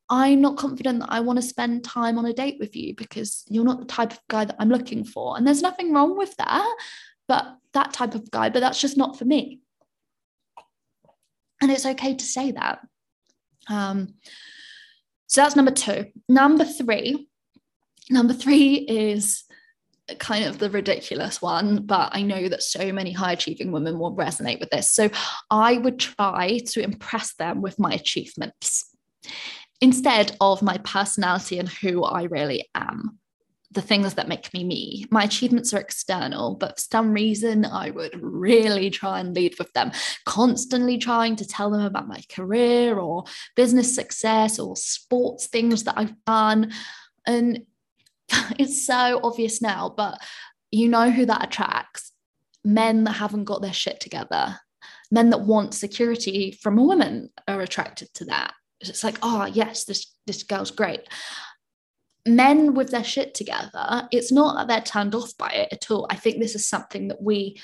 [0.08, 3.44] I'm not confident that I want to spend time on a date with you because
[3.48, 5.36] you're not the type of guy that I'm looking for.
[5.36, 6.76] And there's nothing wrong with that,
[7.26, 9.60] but that type of guy, but that's just not for me.
[11.60, 12.80] And it's okay to say that.
[13.68, 14.14] Um,
[15.26, 16.06] so that's number two.
[16.28, 17.28] Number three,
[18.08, 19.42] number three is
[20.18, 24.14] kind of the ridiculous one, but I know that so many high achieving women will
[24.14, 24.90] resonate with this.
[24.90, 25.10] So
[25.50, 28.88] I would try to impress them with my achievements
[29.80, 33.18] instead of my personality and who I really am
[33.72, 35.06] the things that make me me.
[35.10, 39.72] My achievements are external, but for some reason, I would really try and lead with
[39.74, 39.92] them,
[40.24, 45.98] constantly trying to tell them about my career or business success or sports things that
[45.98, 46.72] I've done.
[47.26, 47.66] And
[48.58, 50.18] it's so obvious now, but
[50.70, 52.12] you know who that attracts?
[52.64, 54.58] Men that haven't got their shit together.
[55.10, 58.54] Men that want security from a woman are attracted to that.
[58.80, 61.02] It's like oh yes this this girl's great.
[62.26, 66.06] Men with their shit together it's not that they're turned off by it at all.
[66.10, 67.60] I think this is something that we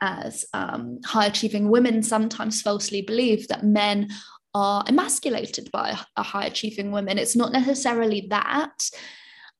[0.00, 4.08] as um, high achieving women sometimes falsely believe that men
[4.54, 8.90] are emasculated by a high achieving woman it's not necessarily that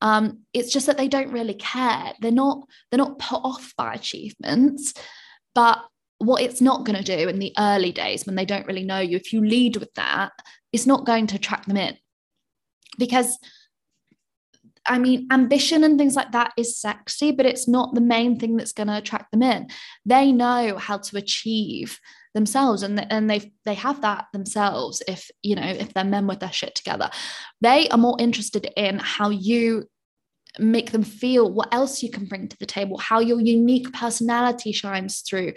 [0.01, 3.93] um, it's just that they don't really care they're not they're not put off by
[3.93, 4.93] achievements
[5.55, 5.83] but
[6.19, 8.99] what it's not going to do in the early days when they don't really know
[8.99, 10.31] you, if you lead with that,
[10.71, 11.95] it's not going to attract them in.
[12.97, 13.37] Because,
[14.85, 18.57] I mean, ambition and things like that is sexy, but it's not the main thing
[18.57, 19.67] that's going to attract them in.
[20.05, 21.99] They know how to achieve
[22.37, 26.39] themselves and, and they they have that themselves if you know if they're men with
[26.39, 27.09] their shit together.
[27.61, 29.85] They are more interested in how you
[30.59, 34.71] make them feel what else you can bring to the table how your unique personality
[34.71, 35.53] shines through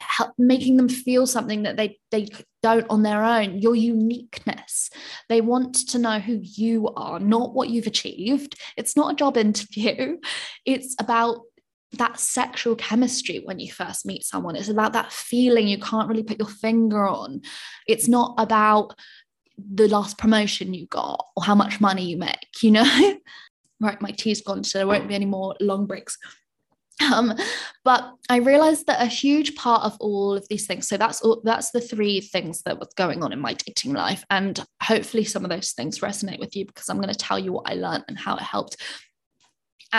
[0.00, 2.28] help, making them feel something that they they
[2.62, 4.90] don't on their own your uniqueness.
[5.28, 8.58] They want to know who you are not what you've achieved.
[8.76, 10.18] It's not a job interview.
[10.64, 11.42] It's about
[11.96, 16.22] that sexual chemistry when you first meet someone it's about that feeling you can't really
[16.22, 17.40] put your finger on
[17.86, 18.94] it's not about
[19.56, 23.18] the last promotion you got or how much money you make you know
[23.80, 26.18] right my tea's gone so there won't be any more long breaks
[27.12, 27.34] um,
[27.84, 31.42] but I realized that a huge part of all of these things, so that's all
[31.44, 34.24] that's the three things that was going on in my dating life.
[34.30, 37.52] And hopefully some of those things resonate with you because I'm going to tell you
[37.52, 38.76] what I learned and how it helped.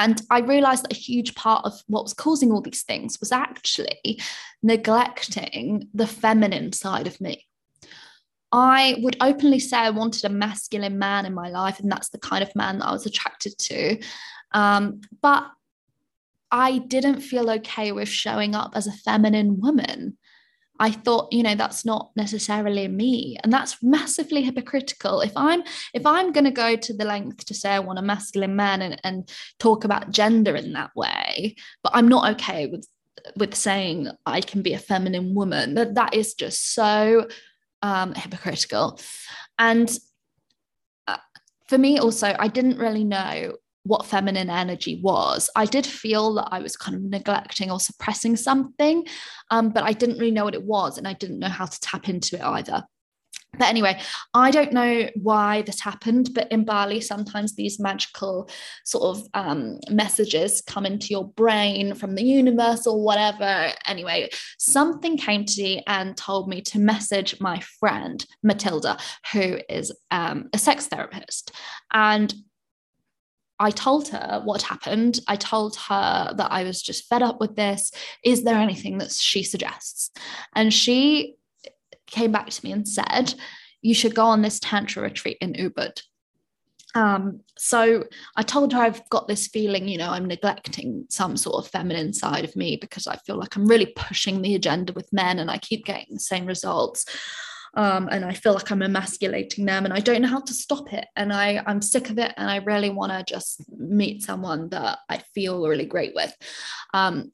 [0.04, 3.32] And I realized that a huge part of what was causing all these things was
[3.32, 4.22] actually
[4.62, 7.46] neglecting the feminine side of me.
[8.52, 12.20] I would openly say I wanted a masculine man in my life, and that's the
[12.20, 14.00] kind of man that I was attracted to.
[14.54, 15.50] Um, but
[16.52, 20.18] I didn't feel okay with showing up as a feminine woman.
[20.80, 23.38] I thought, you know, that's not necessarily me.
[23.44, 25.22] And that's massively hypocritical.
[25.22, 25.64] If I'm
[25.94, 29.00] if I'm gonna go to the length to say I want a masculine man and,
[29.04, 32.88] and talk about gender in that way, but I'm not okay with
[33.36, 37.28] with saying I can be a feminine woman, that that is just so
[37.82, 39.00] um, hypocritical.
[39.60, 39.90] And
[41.08, 41.18] uh,
[41.68, 43.54] for me also, I didn't really know
[43.88, 45.50] what feminine energy was.
[45.56, 49.06] I did feel that I was kind of neglecting or suppressing something,
[49.52, 51.80] um, but I didn't really know what it was and I didn't know how to
[51.80, 52.84] tap into it either.
[53.58, 54.00] But anyway,
[54.34, 58.50] I don't know why this happened, but in Bali, sometimes these magical
[58.86, 63.72] sort of um, messages come into your brain from the universe or whatever.
[63.86, 68.98] Anyway, something came to me and told me to message my friend, Matilda,
[69.34, 71.52] who is um, a sex therapist.
[71.94, 72.34] And
[73.60, 75.20] I told her what happened.
[75.28, 77.92] I told her that I was just fed up with this.
[78.24, 80.12] Is there anything that she suggests?
[80.56, 81.36] And she
[82.06, 83.34] came back to me and said,
[83.82, 86.02] You should go on this Tantra retreat in Ubud.
[86.96, 91.64] Um, so I told her I've got this feeling, you know, I'm neglecting some sort
[91.64, 95.12] of feminine side of me because I feel like I'm really pushing the agenda with
[95.14, 97.06] men and I keep getting the same results
[97.74, 100.94] um, and I feel like I'm emasculating them and I don't know how to stop
[100.94, 101.06] it.
[101.16, 105.00] And I, I'm sick of it and I really want to just meet someone that
[105.10, 106.34] I feel really great with.
[106.94, 107.32] Um,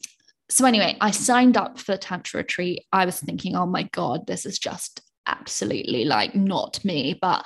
[0.49, 2.85] so, anyway, I signed up for the Tantra retreat.
[2.91, 7.17] I was thinking, oh my God, this is just absolutely like not me.
[7.19, 7.45] But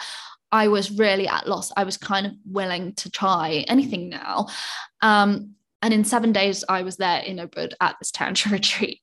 [0.51, 1.71] I was really at loss.
[1.77, 4.47] I was kind of willing to try anything now.
[5.01, 9.01] Um, and in seven days, I was there in Ubud at this Tantra retreat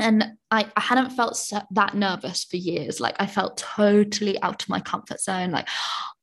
[0.00, 3.00] and I, I hadn't felt so, that nervous for years.
[3.00, 5.50] Like i felt totally out of my comfort zone.
[5.50, 5.68] Like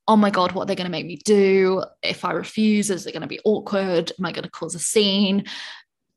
[0.08, 1.84] oh my god what are they going to make me do?
[2.02, 4.12] If i refuse is it going to be awkward?
[4.18, 5.46] Am i going to cause a scene?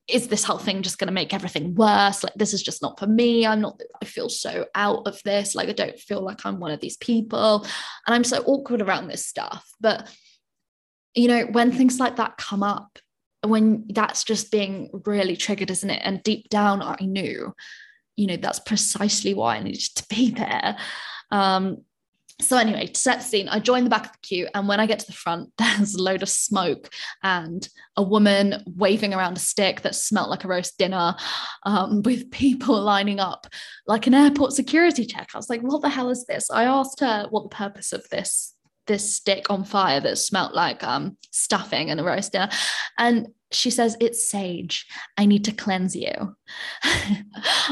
[0.09, 2.25] Is this whole thing just going to make everything worse?
[2.25, 3.47] Like this is just not for me.
[3.47, 5.55] I'm not i feel so out of this.
[5.55, 7.67] Like i don't feel like i'm one of these people.
[8.07, 9.69] And i'm so awkward around this stuff.
[9.81, 10.09] But
[11.15, 12.99] you know when things like that come up
[13.45, 16.03] when that's just being really triggered, isn't it?
[16.05, 17.55] And deep down, I knew,
[18.17, 20.77] you know, that's precisely why I needed to be there.
[21.31, 21.85] Um,
[22.41, 24.81] so anyway, to set the scene, I join the back of the queue, and when
[24.81, 26.91] I get to the front, there's a load of smoke
[27.23, 31.17] and a woman waving around a stick that smelt like a roast dinner,
[31.65, 33.47] um, with people lining up
[33.87, 35.31] like an airport security check.
[35.35, 38.09] I was like, "What the hell is this?" I asked her what the purpose of
[38.11, 38.55] this
[38.87, 42.51] this stick on fire that smelt like um, stuffing and a roast dinner.
[42.99, 44.87] And she says, It's sage.
[45.17, 46.13] I need to cleanse you.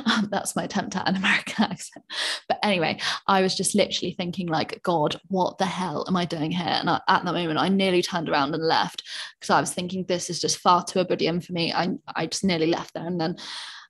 [0.07, 2.05] um, that's my attempt at an American accent.
[2.49, 6.51] But anyway, I was just literally thinking, like, God, what the hell am I doing
[6.51, 6.67] here?
[6.67, 9.03] And I, at that moment, I nearly turned around and left
[9.39, 11.73] because I was thinking, This is just far too Ubudian for me.
[11.73, 13.07] I, I just nearly left there.
[13.07, 13.37] And then,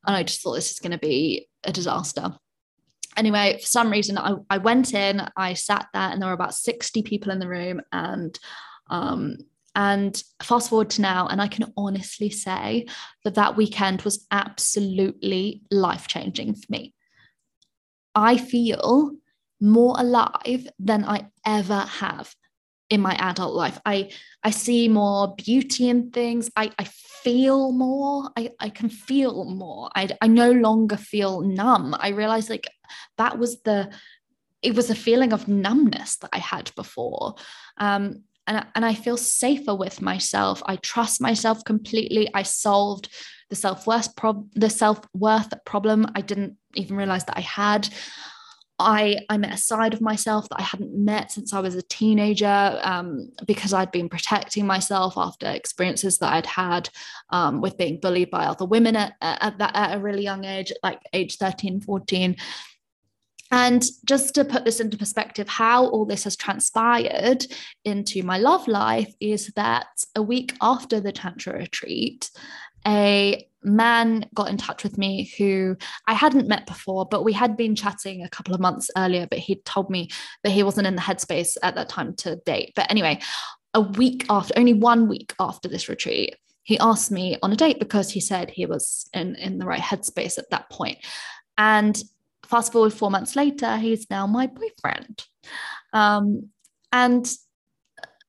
[0.07, 2.35] and I just thought this is going to be a disaster.
[3.19, 6.55] Anyway, for some reason, I, I went in, I sat there, and there were about
[6.55, 7.83] 60 people in the room.
[7.93, 8.39] And
[8.91, 9.39] um,
[9.75, 12.87] and fast forward to now, and I can honestly say
[13.25, 16.95] that that weekend was absolutely life changing for me.
[18.15, 19.13] I feel
[19.61, 22.35] more alive than I ever have
[22.90, 23.79] in my adult life.
[23.85, 24.11] I
[24.42, 26.51] I see more beauty in things.
[26.57, 28.31] I, I feel more.
[28.37, 29.90] I, I can feel more.
[29.94, 31.94] I, I no longer feel numb.
[31.98, 32.68] I realize like
[33.16, 33.90] that was the
[34.62, 37.35] it was a feeling of numbness that I had before.
[37.77, 40.62] Um, and, and I feel safer with myself.
[40.66, 42.29] I trust myself completely.
[42.35, 43.09] I solved
[43.51, 47.88] the self-worth prob- the self-worth problem I didn't even realize that I had.
[48.79, 51.83] I, I met a side of myself that I hadn't met since I was a
[51.83, 56.88] teenager um, because I'd been protecting myself after experiences that I'd had
[57.31, 60.73] um, with being bullied by other women at, at, that, at a really young age,
[60.83, 62.37] like age 13, 14.
[63.51, 67.47] And just to put this into perspective, how all this has transpired
[67.85, 72.31] into my love life is that a week after the Tantra retreat,
[72.88, 77.57] a man got in touch with me who I hadn't met before, but we had
[77.57, 80.09] been chatting a couple of months earlier, but he told me
[80.42, 82.72] that he wasn't in the headspace at that time to date.
[82.74, 83.20] But anyway,
[83.74, 87.79] a week after, only one week after this retreat, he asked me on a date
[87.79, 90.98] because he said he was in, in the right headspace at that point.
[91.57, 92.01] And
[92.46, 95.24] fast forward four months later, he's now my boyfriend.
[95.92, 96.51] Um,
[96.92, 97.31] and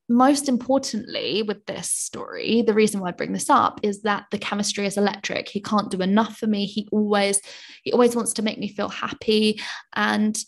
[0.10, 4.38] most importantly with this story the reason why i bring this up is that the
[4.38, 7.42] chemistry is electric he can't do enough for me he always
[7.84, 9.60] he always wants to make me feel happy
[9.96, 10.44] and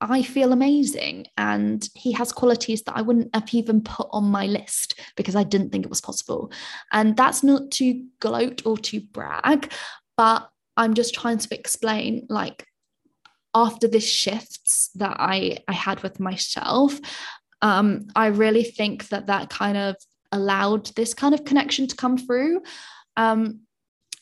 [0.00, 1.26] I feel amazing.
[1.36, 5.42] And he has qualities that I wouldn't have even put on my list because I
[5.42, 6.50] didn't think it was possible.
[6.90, 9.70] And that's not to gloat or to brag,
[10.16, 12.66] but I'm just trying to explain like
[13.54, 16.98] after this shifts that I I had with myself,
[17.62, 19.96] um, I really think that that kind of
[20.32, 22.62] allowed this kind of connection to come through.
[23.16, 23.60] Um,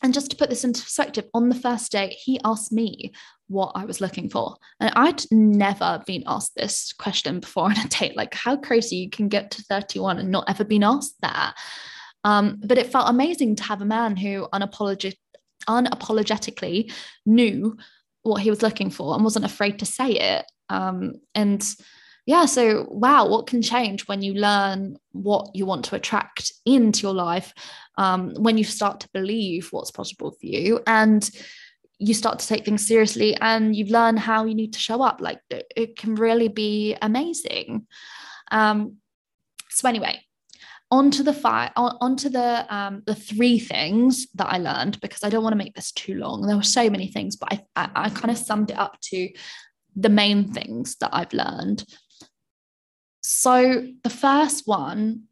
[0.02, 3.12] and just to put this into perspective, on the first date, he asked me
[3.48, 4.56] what I was looking for.
[4.80, 8.16] And I'd never been asked this question before on a date.
[8.16, 11.54] Like, how crazy you can get to 31 and not ever been asked that.
[12.24, 15.16] Um, but it felt amazing to have a man who unapologetic,
[15.68, 16.92] unapologetically
[17.26, 17.76] knew
[18.22, 20.44] what he was looking for and wasn't afraid to say it.
[20.68, 21.64] Um, and
[22.28, 27.00] yeah, so wow, what can change when you learn what you want to attract into
[27.00, 27.54] your life,
[27.96, 31.30] um, when you start to believe what's possible for you, and
[31.98, 35.22] you start to take things seriously, and you learn how you need to show up.
[35.22, 37.86] Like it, it can really be amazing.
[38.50, 38.96] Um,
[39.70, 40.20] so anyway,
[40.90, 45.44] onto the five, onto the um, the three things that I learned because I don't
[45.44, 46.42] want to make this too long.
[46.42, 49.30] There were so many things, but I, I, I kind of summed it up to
[49.96, 51.86] the main things that I've learned.
[53.30, 55.24] So the first one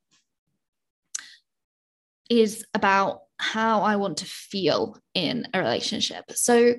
[2.29, 6.25] is about how I want to feel in a relationship.
[6.33, 6.75] So,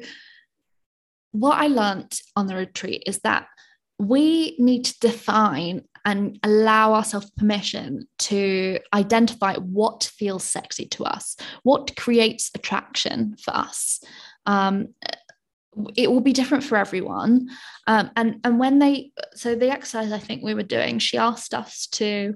[1.31, 3.47] what I learned on the retreat is that
[3.97, 11.35] we need to define and allow ourselves permission to identify what feels sexy to us,
[11.63, 14.01] what creates attraction for us.
[14.45, 14.89] Um,
[15.95, 17.49] it will be different for everyone.
[17.87, 21.53] Um, and and when they so the exercise i think we were doing she asked
[21.53, 22.35] us to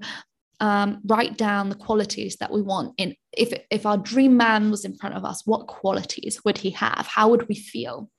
[0.61, 4.85] um, write down the qualities that we want in if if our dream man was
[4.85, 7.07] in front of us what qualities would he have?
[7.07, 8.09] How would we feel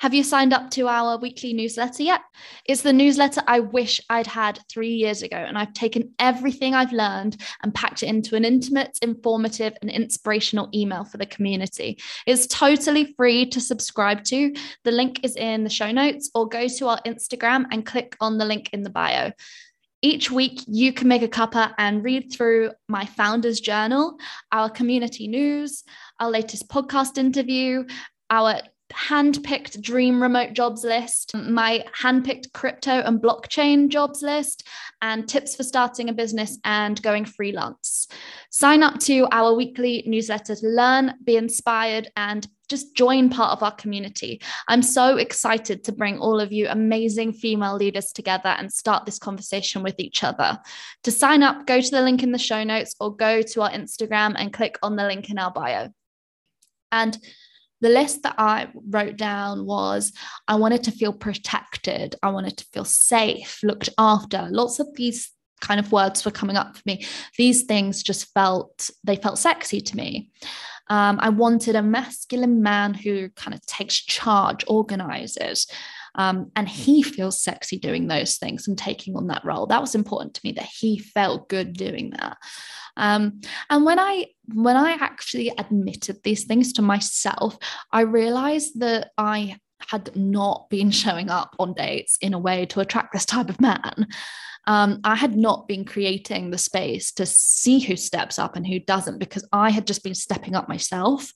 [0.00, 2.22] have you signed up to our weekly newsletter yet?
[2.64, 6.92] It's the newsletter I wish I'd had three years ago, and I've taken everything I've
[6.92, 11.98] learned and packed it into an intimate, informative, and inspirational email for the community.
[12.26, 14.54] It's totally free to subscribe to.
[14.84, 18.38] The link is in the show notes, or go to our Instagram and click on
[18.38, 19.32] the link in the bio.
[20.00, 24.16] Each week, you can make a cuppa and read through my founder's journal,
[24.50, 25.84] our community news,
[26.18, 27.84] our latest podcast interview,
[28.30, 34.66] our handpicked dream remote jobs list, my handpicked crypto and blockchain jobs list,
[35.02, 38.08] and tips for starting a business and going freelance.
[38.50, 43.62] Sign up to our weekly newsletter to learn, be inspired, and just join part of
[43.62, 44.40] our community.
[44.68, 49.18] I'm so excited to bring all of you amazing female leaders together and start this
[49.18, 50.58] conversation with each other.
[51.02, 53.70] To sign up, go to the link in the show notes or go to our
[53.70, 55.88] Instagram and click on the link in our bio.
[56.92, 57.18] And
[57.80, 60.12] the list that I wrote down was
[60.46, 64.48] I wanted to feel protected, I wanted to feel safe, looked after.
[64.50, 67.04] Lots of these kind of words were coming up for me.
[67.36, 70.30] These things just felt, they felt sexy to me.
[70.88, 75.66] Um, I wanted a masculine man who kind of takes charge, organizes,
[76.14, 79.66] um, and he feels sexy doing those things and taking on that role.
[79.66, 82.36] That was important to me that he felt good doing that.
[82.96, 87.56] Um, and when I when I actually admitted these things to myself,
[87.92, 89.56] I realized that I
[89.88, 93.60] had not been showing up on dates in a way to attract this type of
[93.60, 94.06] man.
[94.66, 98.78] Um, I had not been creating the space to see who steps up and who
[98.78, 101.32] doesn't because I had just been stepping up myself.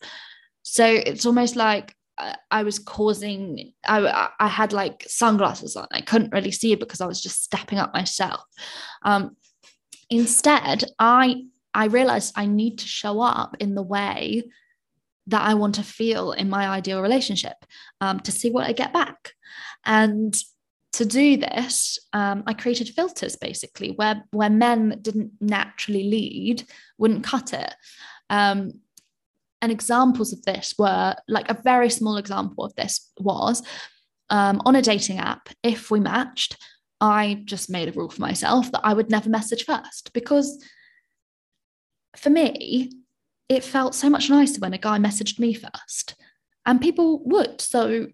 [0.62, 1.94] So it's almost like
[2.50, 5.88] I was causing I I had like sunglasses on.
[5.92, 8.42] I couldn't really see because I was just stepping up myself.
[9.02, 9.36] Um,
[10.10, 14.44] instead, I I realized I need to show up in the way
[15.26, 17.56] that I want to feel in my ideal relationship
[18.00, 19.32] um, to see what I get back.
[19.84, 20.34] And
[20.92, 26.62] to do this, um, I created filters basically where where men didn't naturally lead
[26.98, 27.74] wouldn't cut it.
[28.30, 28.80] Um,
[29.64, 33.62] and examples of this were like a very small example of this was
[34.28, 36.58] um, on a dating app, if we matched,
[37.00, 40.62] I just made a rule for myself that I would never message first because
[42.14, 42.92] for me,
[43.48, 46.14] it felt so much nicer when a guy messaged me first.
[46.66, 47.60] And people would.
[47.62, 48.08] So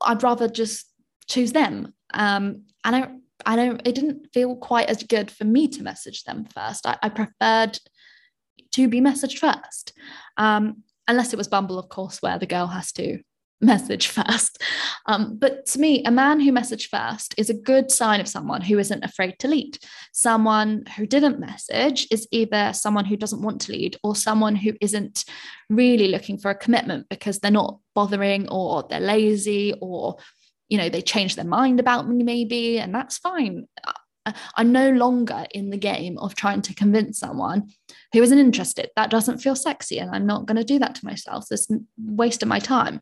[0.00, 0.86] I'd rather just
[1.28, 1.92] choose them.
[2.12, 3.08] Um, and I
[3.46, 6.86] I don't it didn't feel quite as good for me to message them first.
[6.86, 7.78] I, I preferred
[8.74, 9.92] to be messaged first.
[10.36, 13.18] Um, unless it was Bumble, of course, where the girl has to
[13.60, 14.62] message first.
[15.06, 18.60] Um, but to me, a man who messaged first is a good sign of someone
[18.60, 19.78] who isn't afraid to lead.
[20.12, 24.72] Someone who didn't message is either someone who doesn't want to lead or someone who
[24.80, 25.24] isn't
[25.70, 30.16] really looking for a commitment because they're not bothering or they're lazy or
[30.68, 33.66] you know they change their mind about me maybe and that's fine
[34.56, 37.68] I'm no longer in the game of trying to convince someone
[38.12, 38.90] who isn't interested.
[38.96, 39.98] That doesn't feel sexy.
[39.98, 41.46] And I'm not going to do that to myself.
[41.48, 43.00] This waste of my time.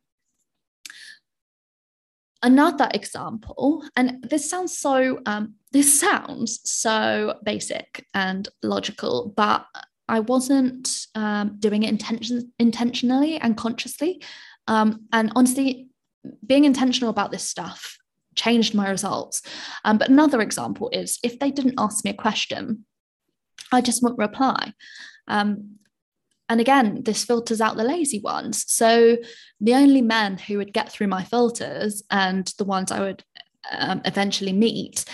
[2.44, 9.64] Another example, and this sounds so um, this sounds so basic and logical, but
[10.08, 14.20] I wasn't um, doing it intention- intentionally and consciously.
[14.66, 15.88] Um, and honestly,
[16.44, 17.96] being intentional about this stuff
[18.34, 19.42] changed my results.
[19.84, 22.84] Um, but another example is if they didn't ask me a question,
[23.72, 24.72] I just wouldn't reply.
[25.28, 25.78] Um,
[26.48, 28.64] and again, this filters out the lazy ones.
[28.70, 29.16] So
[29.60, 33.24] the only men who would get through my filters and the ones I would
[33.70, 35.04] um, eventually meet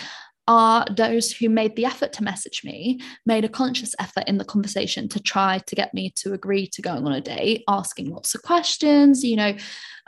[0.49, 4.43] are those who made the effort to message me, made a conscious effort in the
[4.43, 8.33] conversation to try to get me to agree to going on a date, asking lots
[8.33, 9.55] of questions, you know,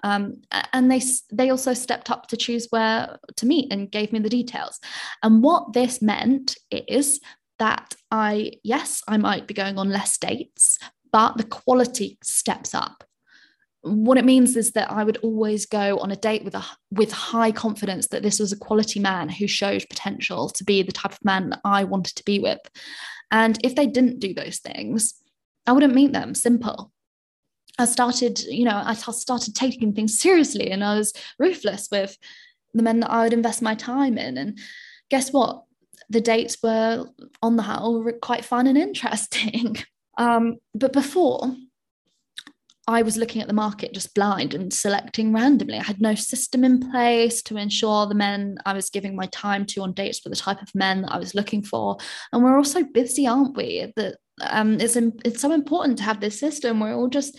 [0.04, 0.42] um,
[0.74, 4.30] and they they also stepped up to choose where to meet and gave me the
[4.30, 4.80] details.
[5.24, 7.20] And what this meant is
[7.60, 10.80] that I yes I might be going on less dates,
[11.12, 13.04] but the quality steps up.
[13.84, 17.12] What it means is that I would always go on a date with a with
[17.12, 21.14] high confidence that this was a quality man who showed potential to be the type
[21.14, 22.60] of man that I wanted to be with.
[23.32, 25.16] And if they didn't do those things,
[25.66, 26.36] I wouldn't meet them.
[26.36, 26.92] Simple.
[27.80, 32.18] I started, you know, I started taking things seriously and I was ruthless with
[32.74, 34.38] the men that I would invest my time in.
[34.38, 34.60] And
[35.10, 35.64] guess what?
[36.10, 37.08] The dates were
[37.42, 39.78] on the whole quite fun and interesting.
[40.18, 41.56] Um, but before,
[42.88, 45.78] I was looking at the market just blind and selecting randomly.
[45.78, 49.66] I had no system in place to ensure the men I was giving my time
[49.68, 51.98] to on dates were the type of men that I was looking for.
[52.34, 53.94] And we're all so busy, aren't we?
[53.96, 54.18] That
[54.50, 56.80] um, it's it's so important to have this system.
[56.80, 57.38] We're all just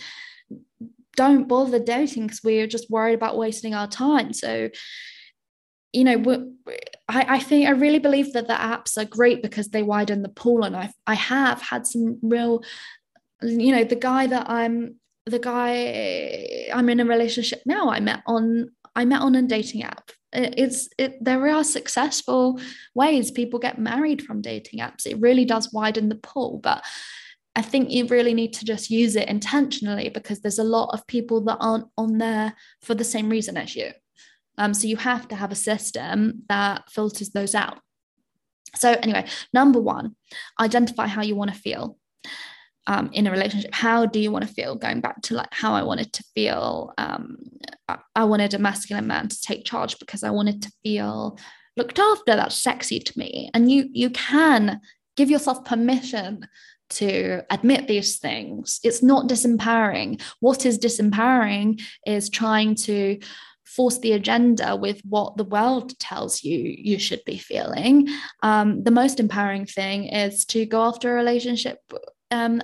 [1.15, 4.33] don't bother dating because we're just worried about wasting our time.
[4.33, 4.69] So,
[5.91, 6.53] you know,
[7.07, 10.29] I, I think I really believe that the apps are great because they widen the
[10.29, 12.63] pool, and I I have had some real,
[13.41, 14.95] you know, the guy that I'm
[15.25, 17.89] the guy I'm in a relationship now.
[17.89, 20.11] I met on I met on a dating app.
[20.33, 22.59] It's it there are successful
[22.95, 25.05] ways people get married from dating apps.
[25.05, 26.83] It really does widen the pool, but
[27.55, 31.05] I think you really need to just use it intentionally because there's a lot of
[31.05, 33.91] people that aren't on there for the same reason as you.
[34.57, 37.79] Um, so you have to have a system that filters those out.
[38.75, 40.15] So, anyway, number one,
[40.59, 41.97] identify how you want to feel
[42.87, 43.73] um, in a relationship.
[43.73, 44.75] How do you want to feel?
[44.75, 47.37] Going back to like how I wanted to feel, um,
[48.15, 51.37] I wanted a masculine man to take charge because I wanted to feel
[51.77, 52.35] looked after.
[52.35, 54.81] That's sexy to me, and you you can
[55.15, 56.47] give yourself permission
[56.89, 58.79] to admit these things.
[58.83, 60.21] It's not disempowering.
[60.39, 63.19] What is disempowering is trying to
[63.63, 68.07] force the agenda with what the world tells you you should be feeling.
[68.43, 71.79] Um, the most empowering thing is to go after a relationship
[72.33, 72.61] um,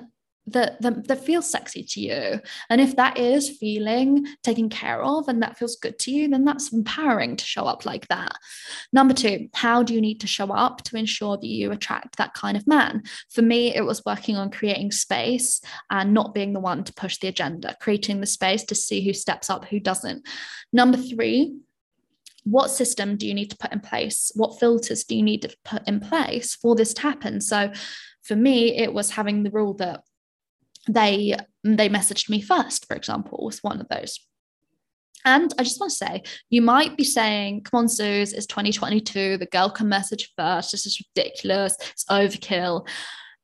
[0.54, 2.42] that, that that feels sexy to you.
[2.70, 6.46] And if that is feeling taken care of and that feels good to you then
[6.46, 8.34] that's empowering to show up like that.
[8.92, 12.34] Number two how do you need to show up to ensure that you attract that
[12.34, 13.04] kind of man?
[13.30, 17.18] For me it was working on creating space and not being the one to push
[17.20, 20.28] the agenda creating the space to see who steps up who doesn't.
[20.74, 21.58] Number three
[22.46, 24.32] what system do you need to put in place?
[24.34, 27.42] What filters do you need to put in place for this to happen?
[27.42, 27.72] So
[28.24, 30.04] for me it was having the rule that
[30.88, 34.20] they they messaged me first for example was one of those
[35.26, 39.38] and I just want to say, you might be saying, come on, Suze, it's 2022.
[39.38, 40.72] The girl can message first.
[40.72, 41.76] This is ridiculous.
[41.92, 42.88] It's overkill.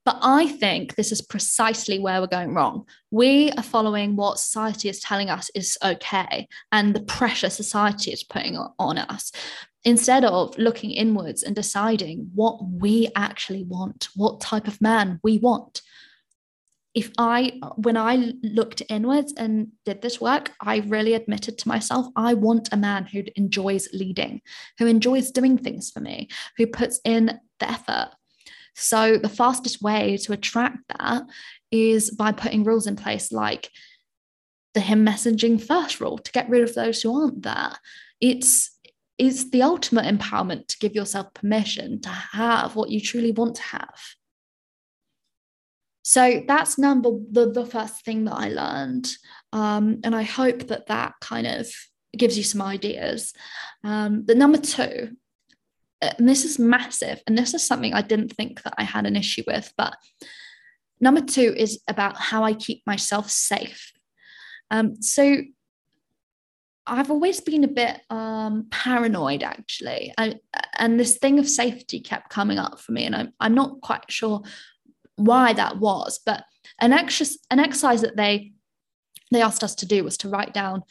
[0.06, 2.86] But I think this is precisely where we're going wrong.
[3.10, 8.24] We are following what society is telling us is okay and the pressure society is
[8.24, 9.32] putting on us
[9.84, 15.40] instead of looking inwards and deciding what we actually want, what type of man we
[15.40, 15.82] want
[16.96, 22.08] if I, when I looked inwards and did this work, I really admitted to myself,
[22.16, 24.42] I want a man who enjoys leading,
[24.80, 28.12] who enjoys doing things for me, who puts in the effort.
[28.76, 31.24] So the fastest way to attract that
[31.72, 33.70] is by putting rules in place like
[34.74, 37.72] the him messaging first rule to get rid of those who aren't there.
[38.20, 38.72] It's
[39.18, 43.62] it's the ultimate empowerment to give yourself permission to have what you truly want to
[43.62, 43.98] have.
[46.04, 49.08] So that's number the, the first thing that I learned.
[49.54, 51.68] Um, and I hope that that kind of
[52.16, 53.34] gives you some ideas.
[53.86, 55.16] Um, the number two,
[56.02, 59.16] and this is massive, and this is something I didn't think that I had an
[59.16, 59.96] issue with, but
[61.00, 63.92] number two is about how I keep myself safe.
[64.72, 65.42] Um, so
[66.88, 70.36] I've always been a bit um, paranoid, actually, I,
[70.78, 74.12] and this thing of safety kept coming up for me, and I'm I'm not quite
[74.12, 74.44] sure
[75.16, 76.20] why that was.
[76.26, 76.44] But
[76.80, 78.54] an exercise, an exercise that they
[79.32, 80.84] they asked us to do was to write down,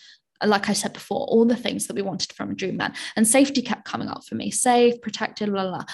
[0.45, 2.95] like I said before, all the things that we wanted from a dream man.
[3.17, 5.85] And safety kept coming up for me: safe, protected, blah blah.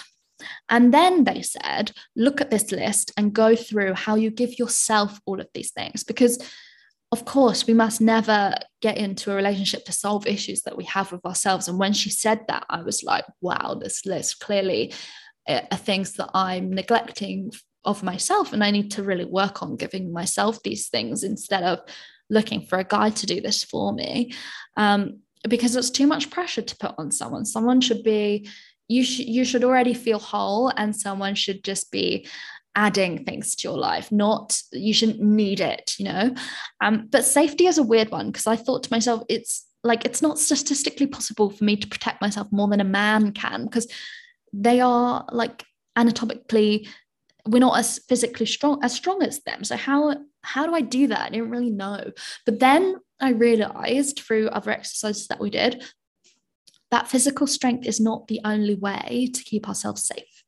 [0.70, 5.20] And then they said, look at this list and go through how you give yourself
[5.26, 6.38] all of these things because
[7.12, 11.10] of course, we must never get into a relationship to solve issues that we have
[11.10, 11.66] with ourselves.
[11.66, 14.94] And when she said that, I was like, wow, this list clearly
[15.48, 17.50] uh, are things that I'm neglecting
[17.84, 21.80] of myself and i need to really work on giving myself these things instead of
[22.30, 24.32] looking for a guy to do this for me
[24.76, 27.44] um, because it's too much pressure to put on someone.
[27.44, 28.48] Someone should be
[28.88, 32.26] you should you should already feel whole and someone should just be
[32.76, 36.34] adding things to your life not you shouldn't need it you know?
[36.80, 40.22] Um, but safety is a weird one because i thought to myself it's like it's
[40.22, 43.88] not statistically possible for me to protect myself more than a man can because
[44.52, 45.64] they are like
[45.96, 46.86] anatomically
[47.46, 49.64] we're not as physically strong as strong as them.
[49.64, 51.20] So how how do i do that?
[51.20, 52.12] I didn't really know.
[52.46, 55.84] But then i realized through other exercises that we did
[56.90, 60.44] that physical strength is not the only way to keep ourselves safe.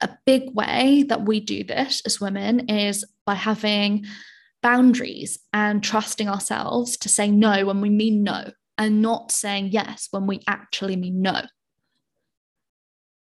[0.00, 4.04] A big way that we do this as women is by having
[4.62, 10.08] boundaries and trusting ourselves to say no when we mean no and not saying yes
[10.10, 11.42] when we actually mean no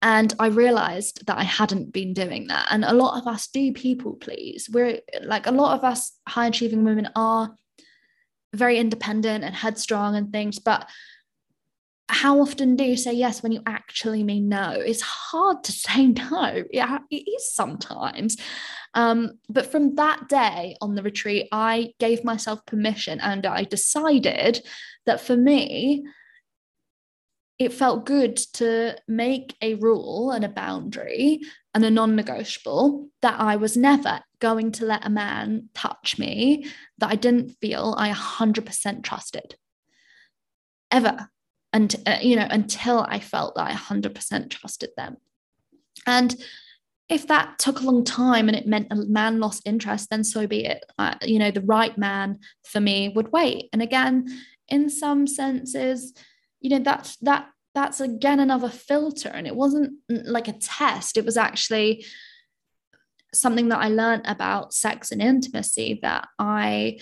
[0.06, 2.68] and I realized that I hadn't been doing that.
[2.70, 4.70] And a lot of us do people please.
[4.72, 7.56] We're like a lot of us high achieving women are
[8.54, 10.60] very independent and headstrong and things.
[10.60, 10.88] But
[12.08, 14.74] how often do you say yes when you actually mean no?
[14.74, 16.64] It's hard to say no.
[16.72, 18.38] Yeah, it is sometimes.
[18.94, 24.62] Um, but from that day on the retreat, I gave myself permission and I decided
[25.08, 26.06] that for me,
[27.58, 31.42] it felt good to make a rule and a boundary
[31.74, 36.68] and a non negotiable that I was never going to let a man touch me
[36.98, 39.56] that I didn't feel I 100% trusted
[40.92, 41.30] ever.
[41.72, 45.18] And, uh, you know, until I felt that I 100% trusted them.
[46.06, 46.36] And
[47.08, 50.48] if that took a long time and it meant a man lost interest, then so
[50.48, 50.84] be it.
[50.98, 53.70] Uh, you know, the right man for me would wait.
[53.72, 54.28] And again,
[54.68, 56.14] in some senses,
[56.66, 59.30] you know that's that that's again another filter.
[59.30, 61.16] And it wasn't like a test.
[61.16, 62.06] It was actually
[63.34, 66.98] something that i learned about sex and intimacy that i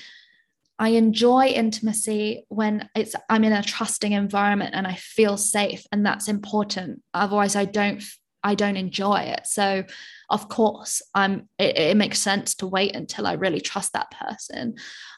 [0.79, 6.03] i enjoy intimacy when it's i'm in a trusting environment and i feel safe and
[6.03, 7.03] that's important.
[7.13, 8.03] Otherwise i don't
[8.43, 9.45] i don't enjoy it.
[9.45, 9.83] So
[10.29, 14.75] of course i'm it, it makes sense to wait until i really trust that person.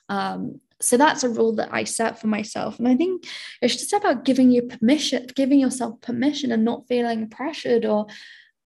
[0.10, 2.80] Um, so that's a rule that I set for myself.
[2.80, 3.26] And I think
[3.62, 8.08] it's just about giving you permission, giving yourself permission and not feeling pressured or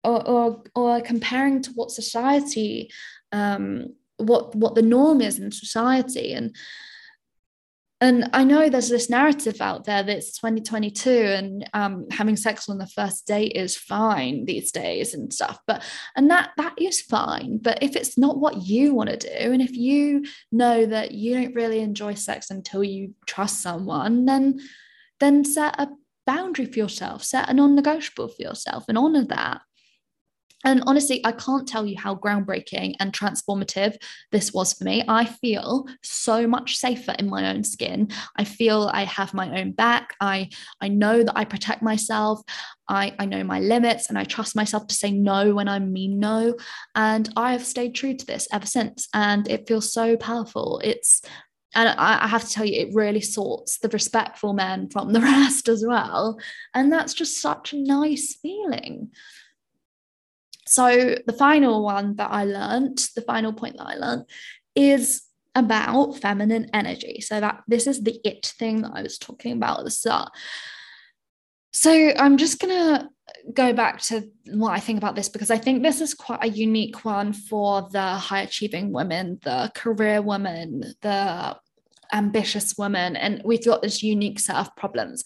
[0.04, 2.90] or or, or comparing to what society
[3.32, 6.54] um, what what the norm is in society and
[8.00, 12.68] and I know there's this narrative out there that it's 2022 and um, having sex
[12.68, 15.58] on the first date is fine these days and stuff.
[15.66, 15.82] But
[16.14, 17.58] and that that is fine.
[17.58, 21.34] But if it's not what you want to do, and if you know that you
[21.34, 24.60] don't really enjoy sex until you trust someone, then
[25.18, 25.88] then set a
[26.26, 29.62] boundary for yourself, set a non-negotiable for yourself, and honor that.
[30.66, 33.96] And honestly, I can't tell you how groundbreaking and transformative
[34.32, 35.04] this was for me.
[35.06, 38.08] I feel so much safer in my own skin.
[38.34, 40.14] I feel I have my own back.
[40.20, 40.50] I,
[40.80, 42.42] I know that I protect myself.
[42.88, 46.18] I, I know my limits and I trust myself to say no when I mean
[46.18, 46.56] no.
[46.96, 49.08] And I have stayed true to this ever since.
[49.14, 50.80] And it feels so powerful.
[50.82, 51.22] It's
[51.76, 55.20] and I, I, have to tell you, it really sorts the respectful men from the
[55.32, 56.40] rest as well.
[56.74, 59.10] And that's just such a nice feeling.
[60.66, 64.24] So the final one that I learned, the final point that I learned
[64.74, 65.22] is
[65.54, 67.20] about feminine energy.
[67.20, 70.30] So that this is the it thing that I was talking about at the start.
[71.72, 73.08] So I'm just gonna
[73.52, 76.48] go back to what I think about this because I think this is quite a
[76.48, 81.56] unique one for the high achieving women, the career woman, the
[82.12, 85.24] ambitious woman, and we've got this unique set of problems.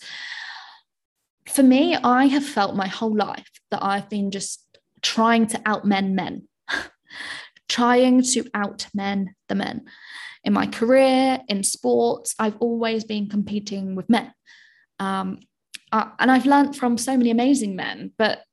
[1.47, 4.65] For me, I have felt my whole life that I've been just
[5.03, 6.49] trying to outmen men,
[7.69, 9.87] trying to outmen the men.
[10.45, 14.33] In my career, in sports, I've always been competing with men.
[14.99, 15.41] Um,
[15.93, 18.45] uh, and I've learned from so many amazing men, but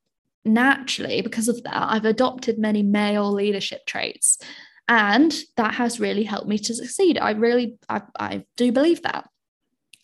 [0.43, 4.37] naturally, because of that, I've adopted many male leadership traits.
[4.87, 7.17] And that has really helped me to succeed.
[7.17, 9.29] I really, I, I do believe that.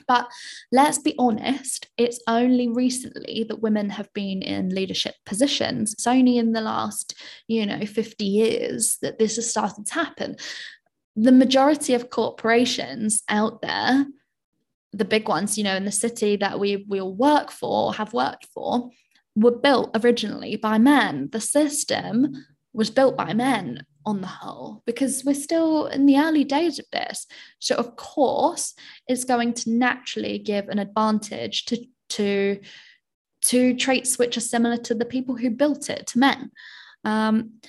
[0.07, 0.29] But
[0.71, 5.93] let's be honest, it's only recently that women have been in leadership positions.
[5.93, 7.15] It's only in the last,
[7.47, 10.35] you know, 50 years that this has started to happen.
[11.15, 14.05] The majority of corporations out there,
[14.91, 18.47] the big ones, you know, in the city that we will work for, have worked
[18.53, 18.89] for,
[19.35, 21.29] were built originally by men.
[21.31, 26.43] The system was built by men on the whole because we're still in the early
[26.43, 27.25] days of this.
[27.59, 28.73] So of course
[29.07, 32.59] it's going to naturally give an advantage to to
[33.43, 36.51] to traits which are similar to the people who built it to men.
[37.03, 37.59] Um,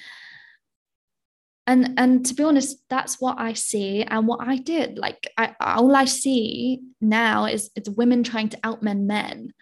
[1.67, 4.99] and and to be honest that's what i see and what i did.
[4.99, 9.53] Like I, all i see now is it's women trying to outmen men.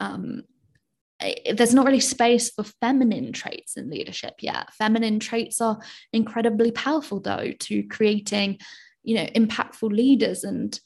[0.00, 0.42] Um,
[1.54, 4.72] there's not really space for feminine traits in leadership yet.
[4.74, 5.78] Feminine traits are
[6.12, 8.58] incredibly powerful, though, to creating,
[9.02, 10.78] you know, impactful leaders and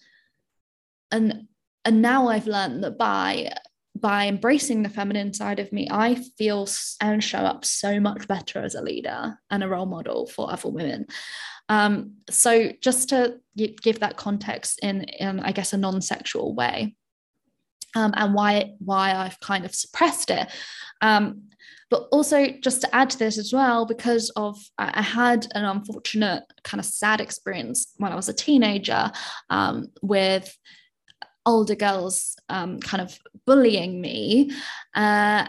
[1.11, 1.47] and
[1.85, 3.53] and now I've learned that by
[4.01, 6.69] by embracing the feminine side of me, I feel
[7.01, 10.69] and show up so much better as a leader and a role model for other
[10.69, 11.07] women.
[11.69, 16.95] Um, so just to give that context in, in I guess, a non-sexual way
[17.95, 20.49] um, and why why I've kind of suppressed it.
[21.01, 21.43] Um,
[21.91, 26.45] but also just to add to this as well, because of I had an unfortunate
[26.63, 29.11] kind of sad experience when I was a teenager
[29.49, 30.55] um, with
[31.47, 34.53] older girls um, kind of bullying me.
[34.95, 35.49] Uh,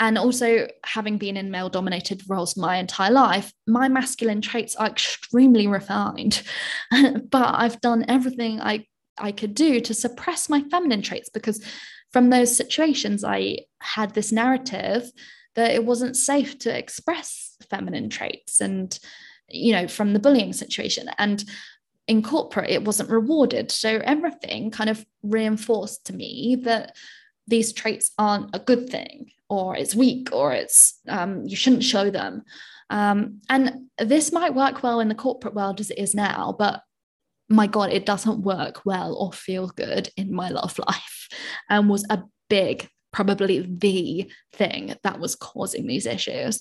[0.00, 4.86] and also having been in male dominated roles my entire life my masculine traits are
[4.86, 6.42] extremely refined
[7.30, 8.84] but i've done everything i
[9.20, 11.64] I could do to suppress my feminine traits because
[12.12, 15.10] from those situations I had this narrative
[15.54, 18.98] that it wasn't safe to express feminine traits and
[19.48, 21.10] you know from the bullying situation.
[21.18, 21.44] And
[22.06, 23.70] in corporate it wasn't rewarded.
[23.70, 26.96] So everything kind of reinforced to me that
[27.46, 32.10] these traits aren't a good thing or it's weak or it's um, you shouldn't show
[32.10, 32.42] them.
[32.90, 36.82] Um, and this might work well in the corporate world as it is now but
[37.48, 41.28] my God, it doesn't work well or feel good in my love life,
[41.68, 46.60] and was a big, probably the thing that was causing these issues.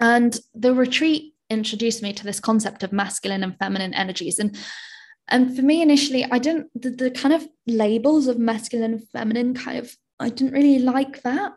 [0.00, 4.38] And the retreat introduced me to this concept of masculine and feminine energies.
[4.38, 4.56] And
[5.28, 9.54] and for me initially, I didn't the, the kind of labels of masculine and feminine
[9.54, 11.52] kind of I didn't really like that.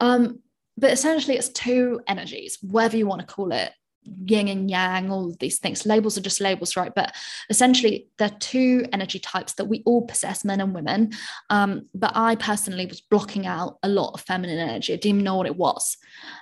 [0.00, 0.40] Um,
[0.76, 3.72] but essentially it's two energies, whatever you want to call it,
[4.04, 5.86] yin and yang, all of these things.
[5.86, 6.94] Labels are just labels, right?
[6.94, 7.14] But
[7.50, 11.12] essentially, there are two energy types that we all possess, men and women.
[11.50, 14.92] Um, but I personally was blocking out a lot of feminine energy.
[14.92, 15.96] I didn't know what it was.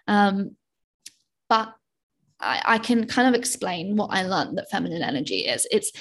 [0.06, 0.56] Um,
[1.48, 1.74] but
[2.40, 5.66] I, I can kind of explain what I learned that feminine energy is.
[5.70, 5.92] It's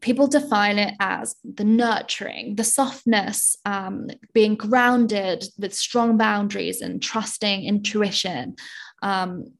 [0.00, 7.02] people define it as the nurturing, the softness, um, being grounded with strong boundaries and
[7.02, 8.56] trusting intuition.
[9.02, 9.52] Um,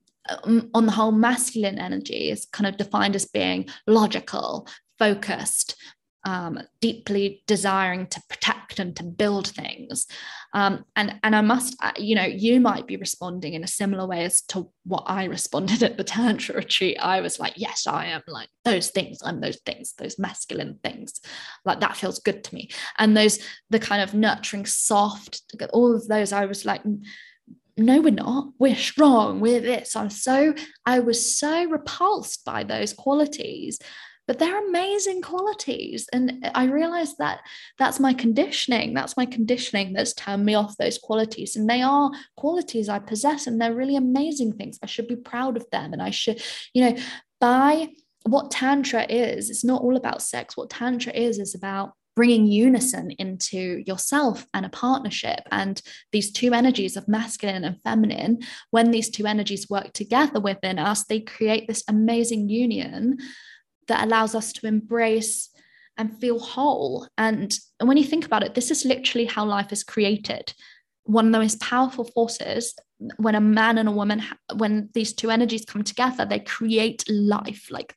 [0.75, 4.69] on the whole, masculine energy is kind of defined as being logical,
[4.99, 5.77] focused,
[6.27, 10.07] um, deeply desiring to protect and to build things.
[10.53, 14.07] Um, and and I must, uh, you know, you might be responding in a similar
[14.07, 16.99] way as to what I responded at the Tantra retreat.
[17.01, 19.21] I was like, yes, I am like those things.
[19.23, 21.21] I'm those things, those masculine things.
[21.65, 22.71] Like that feels good to me.
[22.99, 23.39] And those
[23.71, 26.33] the kind of nurturing, soft, all of those.
[26.33, 26.83] I was like
[27.77, 28.53] no we're not.
[28.59, 29.41] We're strong.
[29.41, 29.97] We're this.
[29.97, 30.55] I'm so
[30.85, 33.79] i was so repulsed by those qualities
[34.27, 36.09] but they're amazing qualities.
[36.13, 37.41] And i realized that
[37.79, 38.93] that's my conditioning.
[38.95, 41.57] That's my conditioning that's turned me off those qualities.
[41.57, 44.79] And they are qualities i possess and they're really amazing things.
[44.83, 46.43] I should be proud of them and i should
[46.75, 46.97] you know
[47.41, 47.91] by
[48.25, 50.57] what tantra is it's not all about sex.
[50.57, 55.41] What tantra is is about bringing unison into yourself and a partnership.
[55.53, 55.81] And
[56.13, 58.39] these two energies of masculine and feminine,
[58.71, 63.19] when these two energies work together within us, they create this amazing union
[63.87, 65.51] that allows us to embrace
[65.99, 67.07] and feel whole.
[67.19, 70.53] And, and when you think about it, this is literally how life is created.
[71.05, 72.75] One of the most powerful forces
[73.19, 74.23] when a man and a woman,
[74.57, 77.71] when these two energies come together, they create life.
[77.71, 77.95] Like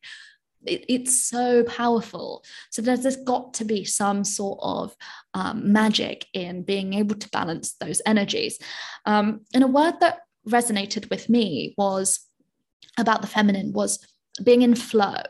[0.65, 2.43] it, it's so powerful.
[2.69, 4.95] So there's, there's got to be some sort of
[5.33, 8.59] um, magic in being able to balance those energies.
[9.05, 12.19] Um, and a word that resonated with me was
[12.97, 14.05] about the feminine was
[14.43, 15.21] being in flow.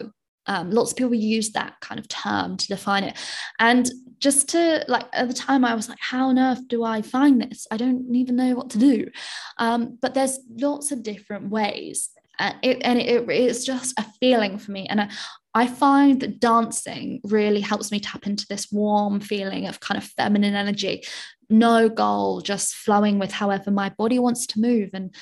[0.48, 3.16] Um, lots of people use that kind of term to define it.
[3.60, 7.02] And just to like at the time, I was like, how on earth do I
[7.02, 7.68] find this?
[7.70, 9.10] I don't even know what to do.
[9.58, 12.10] Um, but there's lots of different ways
[12.40, 14.88] and it, and it, it's just a feeling for me.
[14.88, 15.10] And I,
[15.54, 20.06] I find that dancing really helps me tap into this warm feeling of kind of
[20.06, 21.04] feminine energy.
[21.50, 24.92] No goal just flowing with however my body wants to move.
[24.94, 25.14] And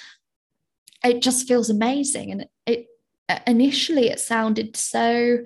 [1.04, 2.32] it just feels amazing.
[2.32, 2.86] And it
[3.30, 5.40] uh, initially it sounded so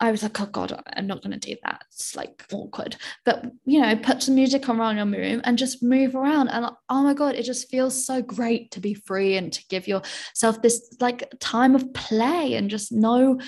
[0.00, 1.84] I was like, oh God, I'm not going to do that.
[1.88, 2.96] It's like awkward.
[3.24, 6.48] But, you know, put some music on around your room and just move around.
[6.48, 9.86] And oh my God, it just feels so great to be free and to give
[9.86, 13.38] yourself this like time of play and just no,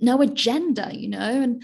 [0.00, 1.42] no agenda, you know?
[1.42, 1.62] And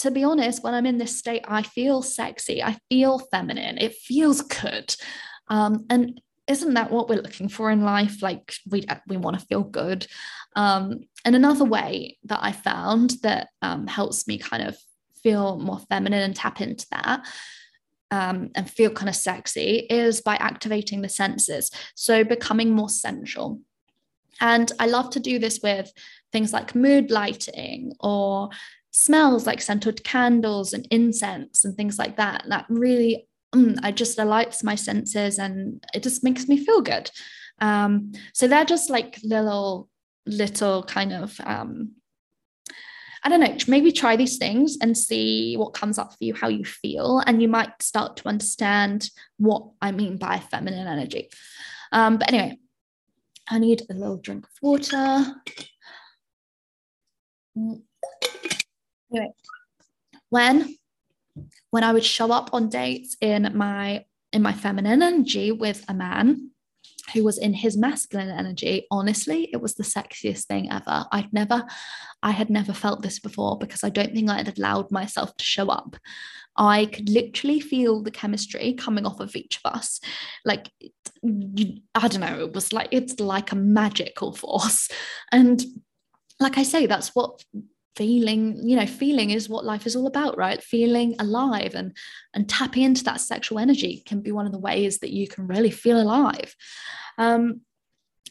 [0.00, 2.62] to be honest, when I'm in this state, I feel sexy.
[2.62, 3.78] I feel feminine.
[3.78, 4.94] It feels good.
[5.48, 8.22] Um, and isn't that what we're looking for in life?
[8.22, 10.06] Like we, we want to feel good.
[10.56, 14.76] Um, and another way that I found that um, helps me kind of
[15.22, 17.26] feel more feminine and tap into that
[18.10, 21.70] um, and feel kind of sexy is by activating the senses.
[21.94, 23.60] So becoming more sensual.
[24.40, 25.92] And I love to do this with
[26.32, 28.50] things like mood lighting or
[28.90, 32.44] smells like scented candles and incense and things like that.
[32.48, 37.10] That really, mm, I just delights my senses and it just makes me feel good.
[37.60, 39.88] Um, so they're just like little
[40.26, 41.92] little kind of um,
[43.24, 46.48] I don't know, maybe try these things and see what comes up for you, how
[46.48, 51.30] you feel, and you might start to understand what I mean by feminine energy.
[51.90, 52.58] Um, but anyway,
[53.48, 55.24] I need a little drink of water.
[57.56, 59.32] Anyway,
[60.28, 60.76] when
[61.74, 65.94] when I would show up on dates in my in my feminine energy with a
[65.94, 66.52] man,
[67.12, 71.04] who was in his masculine energy, honestly, it was the sexiest thing ever.
[71.10, 71.66] I'd never,
[72.22, 75.44] I had never felt this before because I don't think I had allowed myself to
[75.44, 75.96] show up.
[76.56, 79.98] I could literally feel the chemistry coming off of each of us.
[80.44, 80.70] Like,
[81.24, 84.88] I don't know, it was like, it's like a magical force.
[85.32, 85.60] And
[86.38, 87.44] like I say, that's what
[87.96, 90.62] feeling you know feeling is what life is all about right?
[90.62, 91.96] Feeling alive and
[92.34, 95.46] and tapping into that sexual energy can be one of the ways that you can
[95.46, 96.54] really feel alive.
[97.18, 97.60] Um,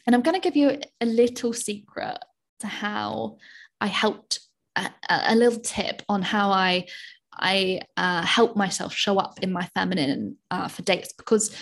[0.06, 2.18] and i'm going to give you a little secret
[2.60, 3.36] to how
[3.80, 4.40] i helped
[4.76, 6.86] a, a little tip on how i
[7.32, 11.56] i uh, help myself show up in my feminine uh, for dates because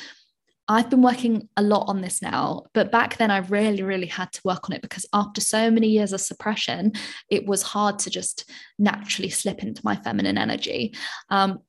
[0.68, 4.32] I've been working a lot on this now, but back then I really, really had
[4.32, 6.92] to work on it because after so many years of suppression,
[7.28, 10.94] it was hard to just naturally slip into my feminine energy.
[11.30, 11.60] Um,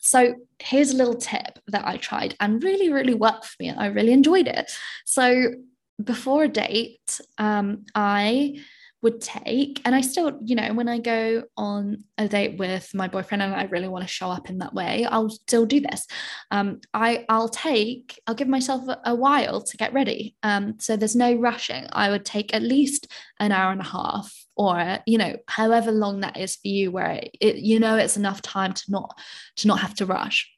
[0.00, 3.80] so here's a little tip that I tried and really, really worked for me, and
[3.80, 4.70] I really enjoyed it.
[5.04, 5.54] So
[6.02, 8.60] before a date, um, I
[9.06, 9.80] would take.
[9.84, 13.54] And i still you know when i go on a date with my boyfriend and
[13.54, 16.08] i really want to show up in that way i'll still do this.
[16.50, 20.34] Um, i i'll take i'll give myself a, a while to get ready.
[20.42, 21.86] Um, so there's no rushing.
[21.92, 23.06] I would take at least
[23.38, 27.20] an hour and a half or you know however long that is for you where
[27.40, 29.16] it, you know it's enough time to not
[29.56, 30.50] to not have to rush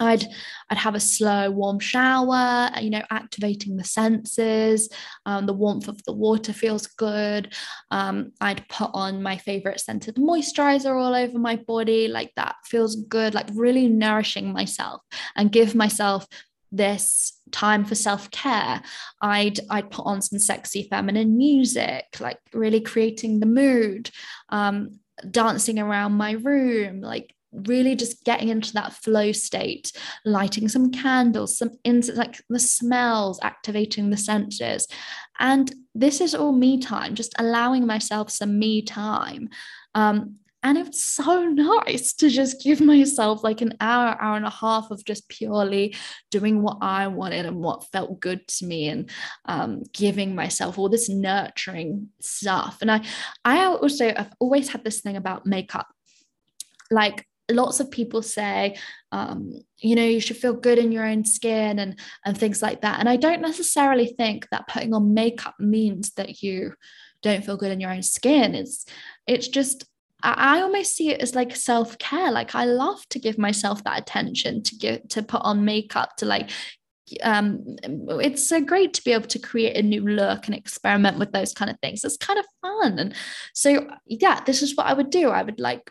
[0.00, 0.24] I'd
[0.70, 4.88] I'd have a slow warm shower, you know, activating the senses.
[5.26, 7.54] Um, the warmth of the water feels good.
[7.90, 12.96] Um, I'd put on my favorite scented moisturizer all over my body, like that feels
[12.96, 15.02] good, like really nourishing myself
[15.36, 16.26] and give myself
[16.72, 18.82] this time for self-care
[19.22, 24.10] i'd i'd put on some sexy feminine music like really creating the mood
[24.48, 24.98] um,
[25.30, 29.92] dancing around my room like really just getting into that flow state,
[30.24, 34.86] lighting some candles, some incense, like the smells, activating the senses.
[35.38, 39.48] And this is all me time, just allowing myself some me time.
[39.94, 44.50] Um, and it's so nice to just give myself like an hour, hour and a
[44.50, 45.94] half of just purely
[46.30, 49.10] doing what I wanted and what felt good to me and
[49.44, 52.78] um, giving myself all this nurturing stuff.
[52.80, 53.02] And I,
[53.44, 55.86] I also, I've always had this thing about makeup.
[56.90, 58.76] Like lots of people say
[59.12, 62.82] um, you know you should feel good in your own skin and and things like
[62.82, 63.00] that.
[63.00, 66.74] And i don't necessarily think that putting on makeup means that you
[67.24, 68.54] don't feel good in your own skin.
[68.54, 68.86] It's
[69.26, 69.84] it's just
[70.22, 72.30] I almost see it as like self care.
[72.30, 76.26] Like I love to give myself that attention to get to put on makeup to
[76.26, 76.50] like
[77.22, 77.62] um
[78.20, 81.52] it's so great to be able to create a new look and experiment with those
[81.52, 82.04] kind of things.
[82.04, 82.98] It's kind of fun.
[82.98, 83.14] And
[83.52, 85.30] so yeah this is what i would do.
[85.30, 85.90] I would like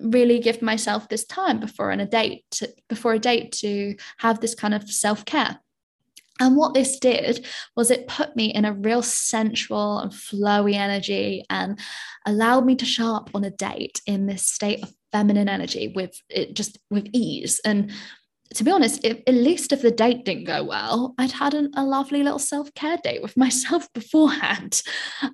[0.00, 4.40] really give myself this time before on a date to, before a date to have
[4.40, 5.58] this kind of self-care.
[6.40, 11.44] And what this did was it put me in a real sensual and flowy energy
[11.48, 11.78] and
[12.26, 16.20] allowed me to show up on a date in this state of feminine energy with
[16.28, 17.60] it just with ease.
[17.64, 17.92] And
[18.54, 21.72] to be honest, if, at least if the date didn't go well, I'd had an,
[21.76, 24.82] a lovely little self care date with myself beforehand.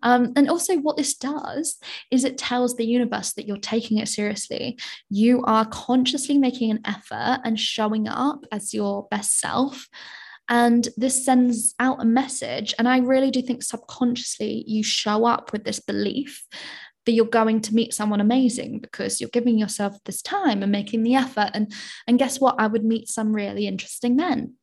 [0.02, 1.78] Um, and also, what this does
[2.10, 4.78] is it tells the universe that you're taking it seriously.
[5.08, 9.86] You are consciously making an effort and showing up as your best self.
[10.48, 12.74] And this sends out a message.
[12.76, 16.44] And I really do think subconsciously you show up with this belief
[17.06, 21.02] that you're going to meet someone amazing because you're giving yourself this time and making
[21.02, 21.72] the effort and
[22.06, 24.54] and guess what i would meet some really interesting men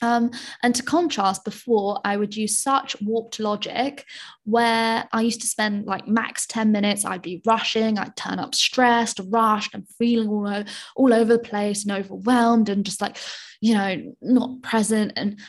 [0.00, 0.30] um,
[0.62, 4.04] and to contrast, before I would use such warped logic
[4.44, 8.54] where I used to spend like max 10 minutes, I'd be rushing, I'd turn up
[8.54, 10.64] stressed, rushed, and feeling all, over,
[10.96, 13.16] all over the place and overwhelmed and just like,
[13.60, 15.12] you know, not present.
[15.16, 15.40] And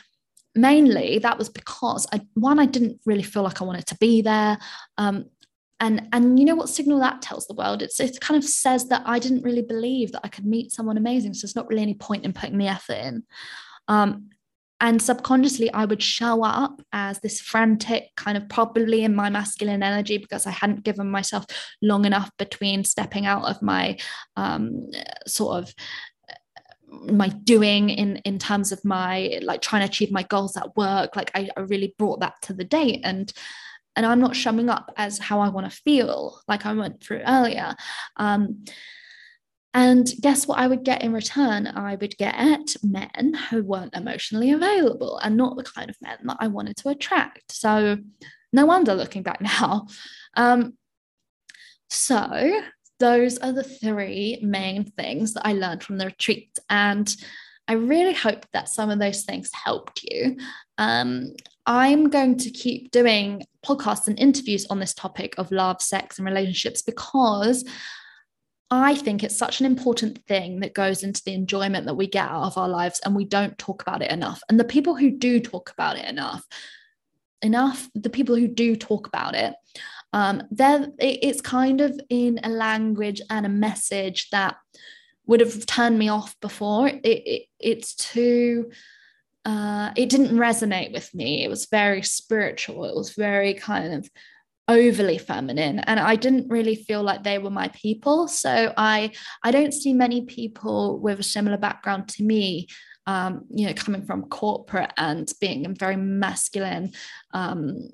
[0.54, 4.22] mainly that was because I, one, I didn't really feel like I wanted to be
[4.22, 4.58] there.
[4.98, 5.26] Um,
[5.80, 7.82] and and you know what signal that tells the world?
[7.82, 10.96] It's it kind of says that i didn't really believe that i could meet someone
[10.96, 13.24] amazing so there's not really any point in putting the effort in.
[13.88, 14.30] Um,
[14.82, 19.82] and subconsciously i would show up as this frantic kind of probably in my masculine
[19.82, 21.44] energy because i hadn't given myself
[21.82, 23.98] long enough between stepping out of my
[24.36, 24.88] um,
[25.26, 25.74] sort of
[26.90, 31.16] my doing in in terms of my like trying to achieve my goals at work.
[31.16, 33.00] Like I, I really brought that to the date.
[33.04, 33.32] And
[33.96, 37.22] and I'm not showing up as how I want to feel, like I went through
[37.26, 37.74] earlier.
[38.16, 38.64] Um,
[39.72, 41.66] and guess what I would get in return?
[41.68, 46.38] I would get men who weren't emotionally available and not the kind of men that
[46.40, 47.52] I wanted to attract.
[47.52, 47.98] So,
[48.52, 49.86] no wonder looking back now.
[50.34, 50.74] Um,
[51.88, 52.62] so,
[52.98, 56.58] those are the three main things that I learned from the retreat.
[56.68, 57.14] And
[57.70, 60.36] I really hope that some of those things helped you.
[60.76, 66.18] Um, I'm going to keep doing podcasts and interviews on this topic of love, sex,
[66.18, 67.64] and relationships because
[68.72, 72.28] I think it's such an important thing that goes into the enjoyment that we get
[72.28, 74.42] out of our lives, and we don't talk about it enough.
[74.48, 76.44] And the people who do talk about it enough,
[77.40, 79.54] enough, the people who do talk about it,
[80.12, 84.56] um, then it's kind of in a language and a message that
[85.26, 86.88] would have turned me off before.
[86.88, 88.70] It, it, it's too
[89.44, 91.44] uh, it didn't resonate with me.
[91.44, 92.84] It was very spiritual.
[92.84, 94.08] It was very kind of
[94.68, 99.10] overly feminine and i didn't really feel like they were my people so i
[99.42, 102.68] i don't see many people with a similar background to me
[103.06, 106.92] um, you know coming from corporate and being in very masculine
[107.32, 107.88] um,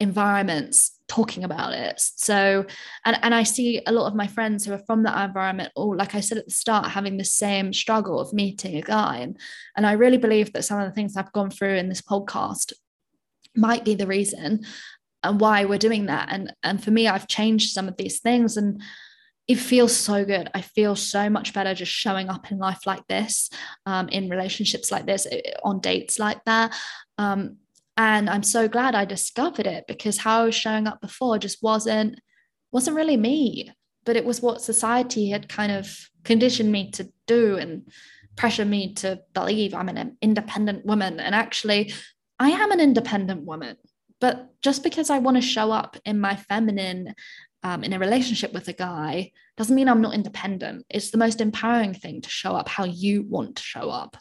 [0.00, 2.64] environments talking about it so
[3.04, 5.94] and, and i see a lot of my friends who are from that environment all
[5.94, 9.38] like i said at the start having the same struggle of meeting a guy and
[9.76, 12.72] and i really believe that some of the things i've gone through in this podcast
[13.54, 14.60] might be the reason
[15.22, 18.56] and why we're doing that and and for me i've changed some of these things
[18.56, 18.82] and
[19.46, 20.50] it feels so good.
[20.54, 23.50] I feel so much better just showing up in life like this,
[23.84, 25.26] um, in relationships like this,
[25.62, 26.74] on dates like that.
[27.18, 27.58] Um,
[27.96, 31.62] and i'm so glad i discovered it because how i was showing up before just
[31.62, 32.18] wasn't
[32.72, 33.70] wasn't really me
[34.04, 37.82] but it was what society had kind of conditioned me to do and
[38.36, 41.20] pressure me to believe I'm an independent woman.
[41.20, 41.92] And actually,
[42.38, 43.76] I am an independent woman.
[44.20, 47.14] But just because I want to show up in my feminine
[47.62, 50.84] um, in a relationship with a guy doesn't mean I'm not independent.
[50.90, 54.16] It's the most empowering thing to show up how you want to show up.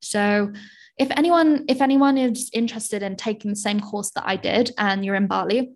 [0.00, 0.52] So
[0.98, 5.04] if anyone if anyone is interested in taking the same course that I did and
[5.04, 5.72] you're in Bali,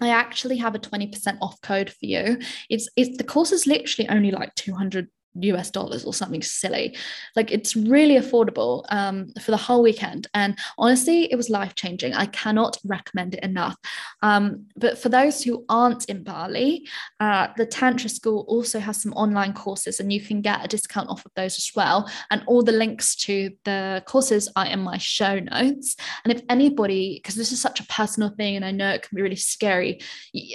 [0.00, 2.38] I actually have a 20% off code for you.
[2.68, 5.08] It's it's the course is literally only like 200
[5.40, 6.96] US dollars or something silly.
[7.36, 10.28] Like it's really affordable um, for the whole weekend.
[10.34, 12.14] And honestly, it was life changing.
[12.14, 13.76] I cannot recommend it enough.
[14.22, 16.86] Um, but for those who aren't in Bali,
[17.20, 21.08] uh, the Tantra School also has some online courses, and you can get a discount
[21.08, 22.10] off of those as well.
[22.30, 25.96] And all the links to the courses are in my show notes.
[26.24, 29.16] And if anybody, because this is such a personal thing, and I know it can
[29.16, 30.00] be really scary,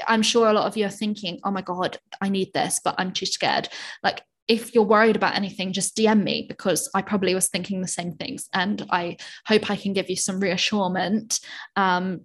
[0.08, 2.96] I'm sure a lot of you are thinking, oh my God, I need this, but
[2.98, 3.70] I'm too scared.
[4.04, 7.88] Like, if you're worried about anything, just DM me because I probably was thinking the
[7.88, 8.50] same things.
[8.52, 11.40] And I hope I can give you some reassurance
[11.76, 12.22] um,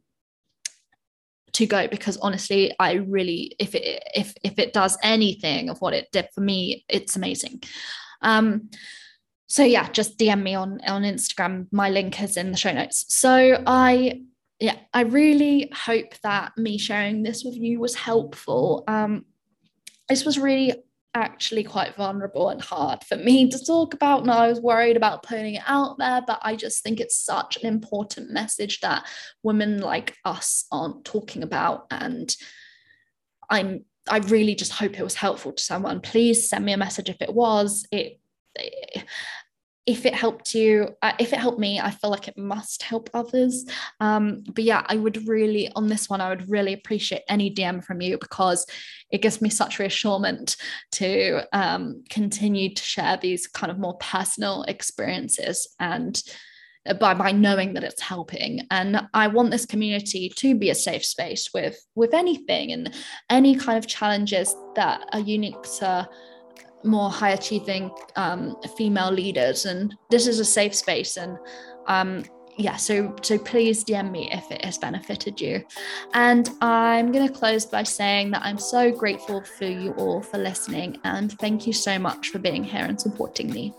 [1.52, 5.92] to go because honestly, I really, if it if if it does anything of what
[5.92, 7.62] it did for me, it's amazing.
[8.22, 8.70] Um,
[9.46, 11.66] so yeah, just DM me on on Instagram.
[11.72, 13.04] My link is in the show notes.
[13.14, 14.22] So I
[14.60, 18.82] yeah, I really hope that me sharing this with you was helpful.
[18.88, 19.26] Um,
[20.08, 20.72] this was really
[21.14, 24.22] actually quite vulnerable and hard for me to talk about.
[24.22, 27.56] And I was worried about putting it out there, but I just think it's such
[27.56, 29.06] an important message that
[29.42, 31.86] women like us aren't talking about.
[31.90, 32.34] And
[33.48, 36.00] I'm I really just hope it was helpful to someone.
[36.00, 37.86] Please send me a message if it was.
[37.90, 38.20] It,
[38.54, 39.04] it
[39.86, 43.10] if it helped you, uh, if it helped me, I feel like it must help
[43.12, 43.66] others.
[44.00, 47.84] Um, but yeah, I would really, on this one, I would really appreciate any DM
[47.84, 48.66] from you because
[49.10, 50.56] it gives me such reassurance
[50.92, 56.22] to um, continue to share these kind of more personal experiences and
[56.86, 60.74] uh, by by knowing that it's helping and i want this community to be a
[60.74, 62.92] safe space with with anything and
[63.30, 66.06] any kind of challenges that are unique to
[66.84, 71.38] more high achieving um, female leaders and this is a safe space and
[71.86, 72.24] um,
[72.56, 75.64] yeah so so please dm me if it has benefited you
[76.12, 80.38] and i'm going to close by saying that i'm so grateful for you all for
[80.38, 83.74] listening and thank you so much for being here and supporting me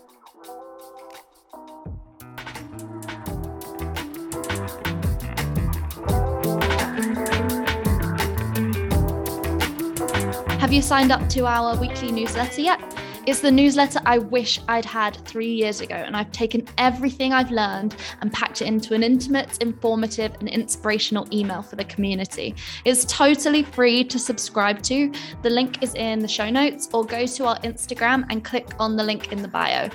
[10.66, 12.95] Have you signed up to our weekly newsletter yet?
[13.26, 17.50] It's the newsletter I wish I'd had three years ago, and I've taken everything I've
[17.50, 22.54] learned and packed it into an intimate, informative, and inspirational email for the community.
[22.84, 25.12] It's totally free to subscribe to.
[25.42, 28.94] The link is in the show notes, or go to our Instagram and click on
[28.94, 29.90] the link in the bio.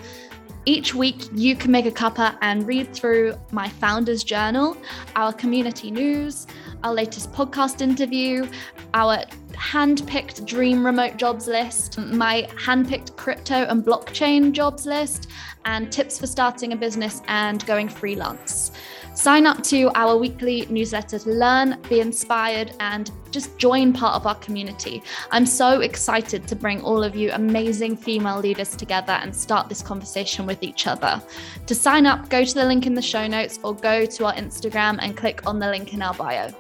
[0.65, 4.75] Each week, you can make a cuppa and read through my founder's journal,
[5.15, 6.47] our community news,
[6.83, 8.45] our latest podcast interview,
[8.93, 9.23] our
[9.55, 15.27] hand-picked dream remote jobs list, my hand-picked crypto and blockchain jobs list,
[15.65, 18.71] and tips for starting a business and going freelance.
[19.13, 24.25] Sign up to our weekly newsletter to learn, be inspired, and just join part of
[24.25, 25.03] our community.
[25.31, 29.81] I'm so excited to bring all of you amazing female leaders together and start this
[29.81, 31.21] conversation with each other.
[31.67, 34.33] To sign up, go to the link in the show notes or go to our
[34.33, 36.51] Instagram and click on the link in our bio.